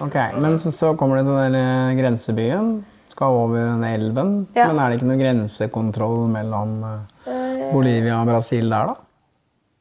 [0.00, 2.70] Ok, Men så, så kommer du til den der grensebyen,
[3.12, 4.32] skal over den elven.
[4.56, 4.64] Ja.
[4.70, 8.96] Men er det ikke noe grensekontroll mellom eh, Bolivia og Brasil der, da?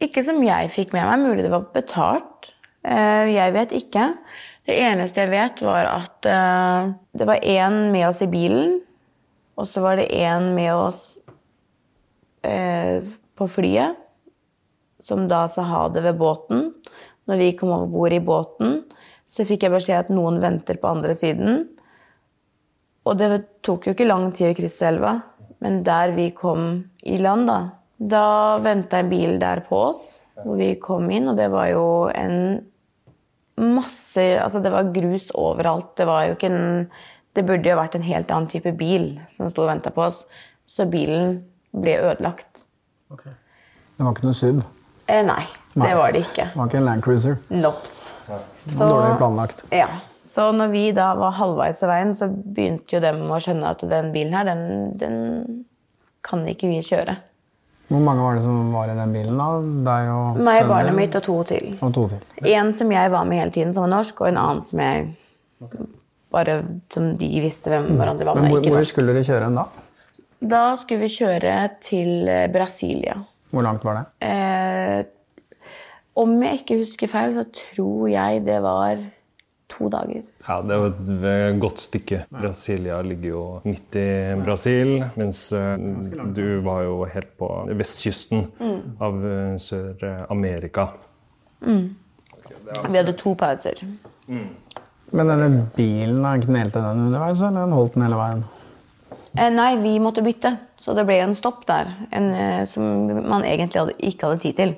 [0.03, 1.23] Ikke som jeg fikk med meg.
[1.23, 2.51] Mulig det var betalt.
[2.83, 4.09] Eh, Jeg vet ikke.
[4.67, 6.27] Det eneste jeg vet, var at
[7.17, 8.75] det var én med oss i bilen,
[9.57, 11.17] og så var det én med oss
[12.45, 13.01] eh,
[13.37, 13.97] på flyet,
[15.05, 16.71] som da sa ha det ved båten.
[17.29, 18.81] Når vi kom over bord i båten,
[19.29, 21.67] så fikk jeg beskjed at noen venter på andre siden.
[23.07, 23.29] Og det
[23.65, 25.15] tok jo ikke lang tid å krysse elva,
[25.61, 27.59] men der vi kom i land, da,
[27.97, 28.25] da
[28.61, 32.61] venta en bil der på oss, hvor vi kom inn, og det var jo en
[33.61, 35.91] masse Altså, det var grus overalt.
[35.97, 36.87] Det var jo ikke en
[37.35, 40.25] Det burde jo vært en helt annen type bil som sto og venta på oss,
[40.67, 41.37] så bilen
[41.71, 42.65] ble ødelagt.
[43.95, 44.59] Det var ikke noe SUV.
[45.07, 45.43] Eh, nei,
[45.73, 45.87] Nei.
[45.87, 46.45] det var det ikke.
[46.51, 47.37] Det var ikke en Land Cruiser.
[47.49, 47.97] Nops.
[48.27, 49.63] Det var Dårlig planlagt.
[49.73, 49.87] Ja.
[50.31, 53.81] Så når vi da var halvveis av veien, så begynte jo dem å skjønne at
[53.91, 54.61] den bilen her, den,
[55.01, 55.17] den
[56.23, 57.17] kan ikke vi kjøre.
[57.91, 59.35] Hvor mange var det som var i den bilen?
[59.41, 59.49] da?
[59.89, 61.73] Deg og Meg, sønnen barnet mitt og to til.
[61.83, 62.21] Og to til.
[62.53, 65.09] En som jeg var med hele tiden, som var norsk, og en annen som jeg
[66.31, 66.55] bare
[66.93, 68.39] som de visste hvem hverandre var.
[68.39, 69.65] Men hvor, hvor skulle dere kjøre hen da?
[70.53, 73.17] Da skulle vi kjøre til eh, Brasilia.
[73.51, 74.05] Hvor langt var det?
[74.23, 74.50] Eh,
[76.21, 78.99] om jeg ikke husker feil, så tror jeg det var
[79.71, 80.25] to dager.
[80.43, 82.17] Ja, det er jo et eh, godt stykke.
[82.33, 84.07] Brasilia ligger jo midt i
[84.43, 85.77] Brasil, mens eh,
[86.35, 87.47] du var jo helt på
[87.79, 88.81] vestkysten Mm.
[88.99, 90.89] av eh, Sør-Amerika.
[91.63, 91.85] Mm.
[92.89, 93.79] Vi hadde to pauser.
[95.11, 98.43] Men denne bilen, knelte den underveis, eller den holdt den hele veien?
[99.37, 103.45] Eh, nei, vi måtte bytte, så det ble en stopp der en, eh, som man
[103.45, 104.73] egentlig hadde, ikke hadde tid til.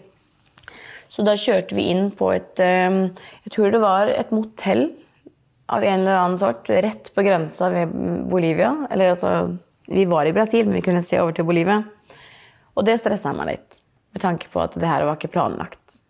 [1.14, 3.00] Så da kjørte vi inn på et eh,
[3.46, 4.90] Jeg tror det var et motell
[5.72, 7.94] av en eller annen sort rett på grensa ved
[8.30, 8.74] Bolivia.
[8.92, 9.56] Eller altså
[9.88, 11.82] Vi var i Brasil, men vi kunne se over til Bolivia.
[12.74, 13.82] Og det stressa meg litt,
[14.16, 16.02] med tanke på at det her var ikke planlagt.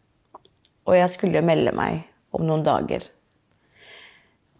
[0.87, 3.05] Og jeg skulle jo melde meg om noen dager.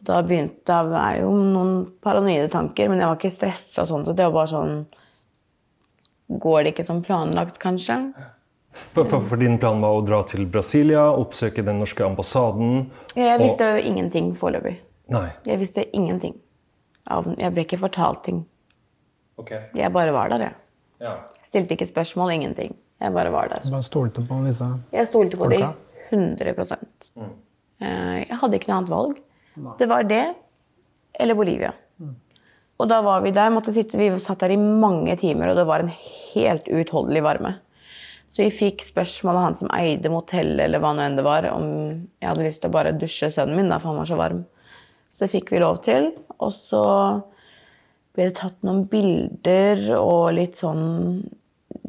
[0.04, 4.04] Da begynte det å være jo noen paranoide tanker, men jeg var ikke stressa sånn.
[4.04, 4.76] Så det var bare sånn
[6.30, 7.98] Går det ikke som planlagt, kanskje?
[8.94, 12.90] For, for, for din plan var å dra til Brasilia, oppsøke den norske ambassaden.
[13.16, 14.78] Jeg og- visste jo ingenting foreløpig.
[15.14, 15.30] Nei.
[15.46, 16.40] Jeg visste ingenting.
[17.38, 18.46] Jeg ble ikke fortalt ting.
[19.76, 20.56] Jeg bare var der, jeg.
[21.02, 21.16] Ja.
[21.44, 22.76] Stilte ikke spørsmål, ingenting.
[23.02, 23.62] Jeg bare var der.
[23.64, 25.74] Du bare stolte på disse Jeg stolte på folka?
[26.10, 26.78] de 100
[27.18, 27.32] mm.
[27.82, 29.18] Jeg hadde ikke noe annet valg.
[29.80, 30.36] Det var det
[31.20, 31.74] eller Bolivia.
[32.82, 35.84] Og da var vi der, sitte, vi satt der i mange timer, og det var
[35.84, 37.54] en helt uutholdelig varme.
[38.34, 41.46] Så vi fikk spørsmål av han som eide motellet, eller hva nå enn det var,
[41.54, 41.68] om
[42.18, 44.42] jeg hadde lyst til å bare dusje sønnen min, da, for han var så varm.
[45.14, 46.10] Så det fikk vi lov til.
[46.42, 46.84] Og så
[48.14, 50.84] ble det tatt noen bilder og litt sånn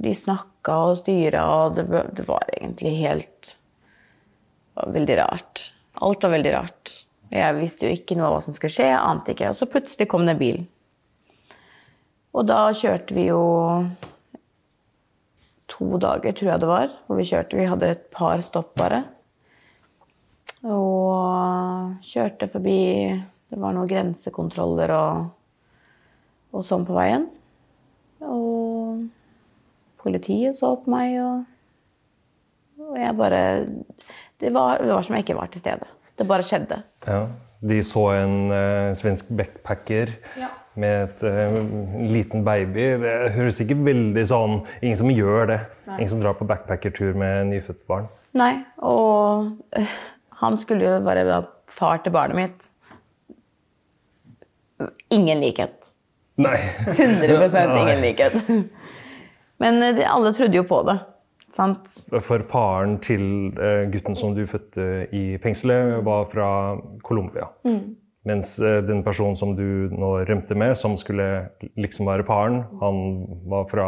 [0.04, 1.84] De snakka og styra, og det,
[2.16, 3.54] det var egentlig helt
[4.74, 5.72] var veldig rart.
[5.94, 6.92] Alt var veldig rart.
[7.30, 9.52] Jeg visste jo ikke noe av hva som skulle skje, jeg ante ikke.
[9.52, 10.58] Og så plutselig kom det en bil.
[12.34, 13.42] Og da kjørte vi jo
[15.70, 17.58] to dager, tror jeg det var, hvor vi kjørte.
[17.58, 19.04] Vi hadde et par stopp bare.
[20.64, 22.80] Og kjørte forbi
[23.52, 25.26] Det var noen grensekontroller og,
[26.56, 27.28] og sånn på veien.
[28.24, 29.04] Og
[30.00, 31.44] politiet så på meg, og,
[32.82, 33.42] og jeg bare
[34.42, 35.86] det var, det var som jeg ikke var til stede.
[36.18, 36.80] Det bare skjedde.
[37.06, 37.22] Ja.
[37.64, 40.10] De så en eh, svensk backpacker
[40.40, 40.50] Ja.
[40.80, 42.86] Med et, eh, en liten baby.
[43.02, 45.60] Det høres ikke veldig sånn Ingen som gjør det.
[45.86, 45.98] Nei.
[46.00, 48.10] Ingen som drar på backpackertur med nyfødt barn.
[48.34, 49.96] Nei, og øh,
[50.40, 52.70] han skulle jo være da far til barnet mitt.
[55.14, 55.76] Ingen likhet.
[56.42, 56.56] Nei.
[56.90, 57.80] 100 Nei.
[57.80, 58.38] ingen likhet.
[59.62, 60.98] Men øh, de, alle trodde jo på det.
[61.54, 61.92] Sant?
[62.10, 66.48] For faren til eh, gutten som du fødte i fengselet, var fra
[67.06, 67.46] Colombia.
[67.62, 67.94] Mm.
[68.24, 73.00] Mens eh, den personen som du nå rømte med, som skulle liksom være faren, han
[73.50, 73.86] var fra,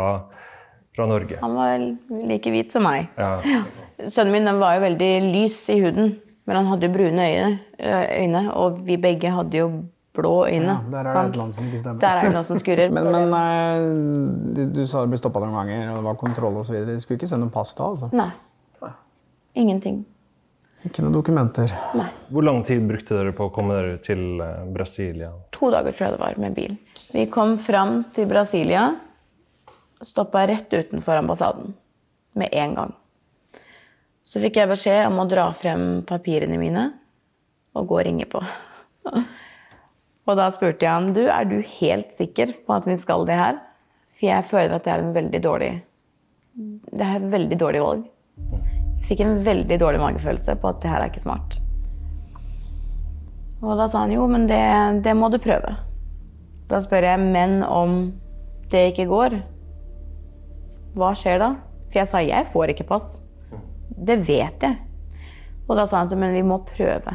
[0.97, 1.39] fra Norge.
[1.41, 1.87] Han var
[2.29, 3.09] like hvit som meg.
[3.17, 3.65] Ja.
[4.13, 6.17] Sønnen min var jo veldig lys i huden,
[6.47, 9.71] men han hadde jo brune øyne, øh, øyne og vi begge hadde jo
[10.17, 10.75] blå øyne.
[10.75, 12.01] Ja, der er det et land som ikke stemmer.
[12.05, 12.93] Der er det noe som skurrer.
[12.97, 13.87] men men eh,
[14.57, 16.77] du, du sa du ble stoppa noen ganger, og det var kontroll osv.
[16.89, 17.89] Du skulle ikke sende pass da?
[17.95, 18.13] altså?
[18.17, 18.31] Nei.
[19.57, 20.05] Ingenting.
[20.87, 21.73] Ikke noen dokumenter.
[22.31, 25.33] Hvor lang tid brukte dere på å komme dere til eh, Brasilia?
[25.57, 26.77] To dager tror jeg det var med bil.
[27.15, 28.85] Vi kom fram til Brasilia.
[30.05, 31.75] Stoppa rett utenfor ambassaden
[32.39, 32.95] med en gang.
[34.27, 36.87] Så fikk jeg beskjed om å dra frem papirene mine
[37.77, 38.43] og gå og ringe på.
[40.27, 43.37] Og da spurte jeg han du, er du helt sikker på at vi skal det
[43.39, 43.61] her.
[44.17, 45.71] For jeg føler at det er en veldig dårlig
[46.57, 48.09] Det er et veldig dårlig valg.
[49.07, 51.59] Fikk en veldig dårlig magefølelse på at det her er ikke smart.
[53.63, 54.63] Og da sa han jo, men det,
[55.07, 55.77] det må du prøve.
[56.71, 57.97] Da spør jeg, men om
[58.73, 59.39] det ikke går,
[60.97, 61.53] hva skjer da?
[61.87, 63.21] For jeg sa jeg får ikke pass.
[63.97, 64.77] Det vet jeg.
[65.67, 67.15] Og da sa han at men vi må prøve.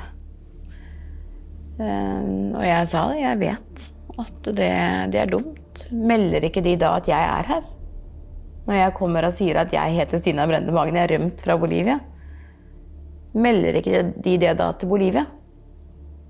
[1.81, 2.23] Eh,
[2.55, 3.85] og jeg sa det, jeg vet
[4.21, 4.71] at det,
[5.13, 5.85] det er dumt.
[5.91, 7.69] Melder ikke de da at jeg er her?
[8.71, 11.57] Når jeg kommer og sier at jeg heter Stina Brende Magen, jeg er rømt fra
[11.59, 11.97] Bolivia.
[13.35, 15.25] Melder ikke de det da til Bolivia?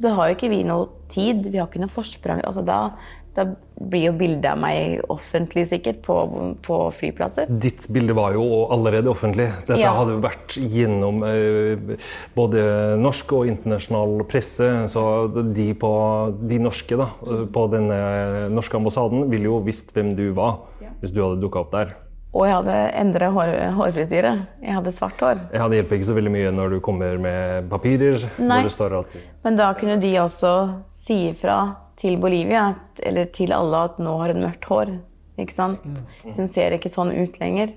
[0.02, 2.42] Da har jo ikke vi noe tid, vi har ikke noe forsprang.
[2.48, 2.80] Altså da,
[3.38, 3.46] da
[3.78, 6.18] blir jo bildet av meg offentlig sikkert på,
[6.66, 7.54] på flyplasser.
[7.62, 9.52] Ditt bilde var jo allerede offentlig.
[9.68, 9.94] Dette Ja.
[10.00, 11.96] hadde vært gjennom eh,
[12.34, 12.66] både
[13.06, 14.72] norsk og internasjonal presse.
[14.90, 15.04] Så
[15.54, 15.92] de, på,
[16.42, 17.12] de norske da,
[17.54, 20.64] på denne norske ambassaden ville jo visst hvem du var
[21.02, 22.00] hvis du hadde dukka opp der.
[22.32, 24.32] Og jeg hadde endra hår, hårfrisyre.
[24.64, 25.42] Jeg hadde svart hår.
[25.52, 28.24] Ja, Det hjelper ikke så veldig mye når du kommer med papirer.
[28.40, 28.62] Nei.
[28.62, 30.54] hvor det står at Men da kunne de også
[30.96, 31.58] si ifra
[32.00, 34.94] til Bolivia, eller til alle, at nå har hun mørkt hår.
[35.42, 35.84] Ikke sant?
[36.24, 37.76] Hun ser ikke sånn ut lenger.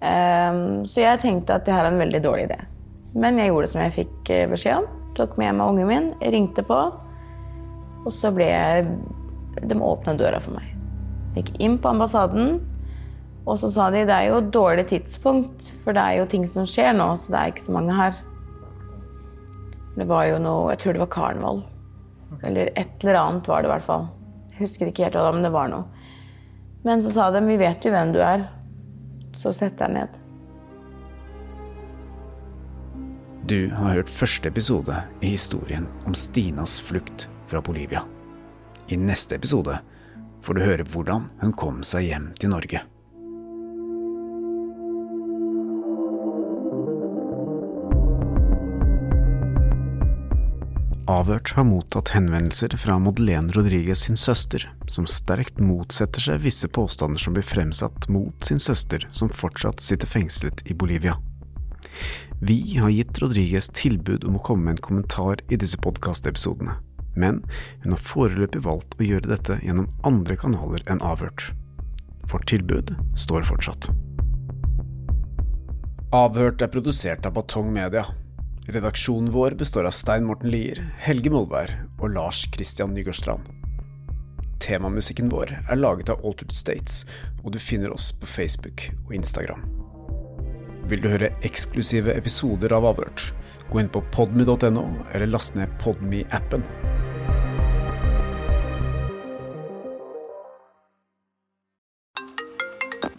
[0.00, 2.60] Um, så jeg tenkte at det her er en veldig dårlig idé.
[3.16, 4.86] Men jeg gjorde som jeg fikk eh, beskjed om.
[5.16, 6.78] Tok med meg ungen min, ringte på.
[8.04, 8.92] Og så ble jeg
[9.66, 10.68] De åpna døra for meg.
[11.34, 12.60] Gikk inn på ambassaden.
[13.48, 16.46] Og så sa de det er jo et dårlig tidspunkt, for det er jo ting
[16.52, 18.18] som skjer nå, så det er ikke så mange her.
[19.96, 21.62] Det var jo noe Jeg tror det var karneval.
[22.46, 24.06] Eller et eller annet var det i hvert fall.
[24.52, 25.84] Jeg husker ikke helt hva det var, men det var noe.
[26.86, 28.46] Men så sa de vi vet jo hvem du er,
[29.40, 30.16] så sett deg ned.
[33.50, 38.04] Du har hørt første episode i historien om Stinas flukt fra Bolivia.
[38.88, 39.80] I neste episode
[40.44, 42.84] får du høre hvordan hun kom seg hjem til Norge.
[51.10, 57.18] Avhørt har mottatt henvendelser fra Madeleine Rodriguez sin søster, som sterkt motsetter seg visse påstander
[57.18, 61.16] som blir fremsatt mot sin søster, som fortsatt sitter fengslet i Bolivia.
[62.38, 66.78] Vi har gitt Rodriguez tilbud om å komme med en kommentar i disse podkastepisodene,
[67.18, 67.42] men
[67.82, 71.50] hun har foreløpig valgt å gjøre dette gjennom andre kanaler enn Avhørt.
[72.30, 73.90] Vårt tilbud står fortsatt.
[76.14, 78.06] Avhørt er produsert av Batong Media.
[78.70, 83.48] Redaksjonen vår består av Stein Morten Lier, Helge Molvær og Lars Christian Nygårdstrand.
[84.62, 87.02] Temamusikken vår er laget av Altered States,
[87.42, 89.64] og du finner oss på Facebook og Instagram.
[90.86, 93.32] Vil du høre eksklusive episoder av Avhørt?
[93.72, 96.62] Gå inn på podmy.no, eller last ned Podmy-appen.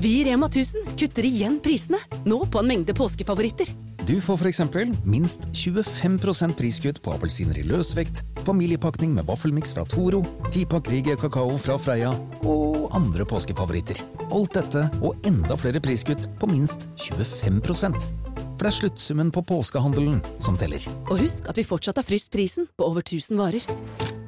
[0.00, 3.68] Vi i Rema 1000 kutter igjen prisene, nå på en mengde påskefavoritter.
[4.08, 9.84] Du får for eksempel minst 25% priskutt på appelsiner i løsvekt, familiepakning med vaffelmiks fra
[9.86, 12.10] Toro, 10-pakk Rieger kakao fra Freia
[12.42, 14.00] og andre påskefavoritter.
[14.32, 20.22] Alt dette og enda flere priskutt på minst 25 For det er sluttsummen på påskehandelen
[20.40, 20.82] som teller.
[21.10, 24.21] Og husk at vi fortsatt har fryst prisen på over 1000 varer.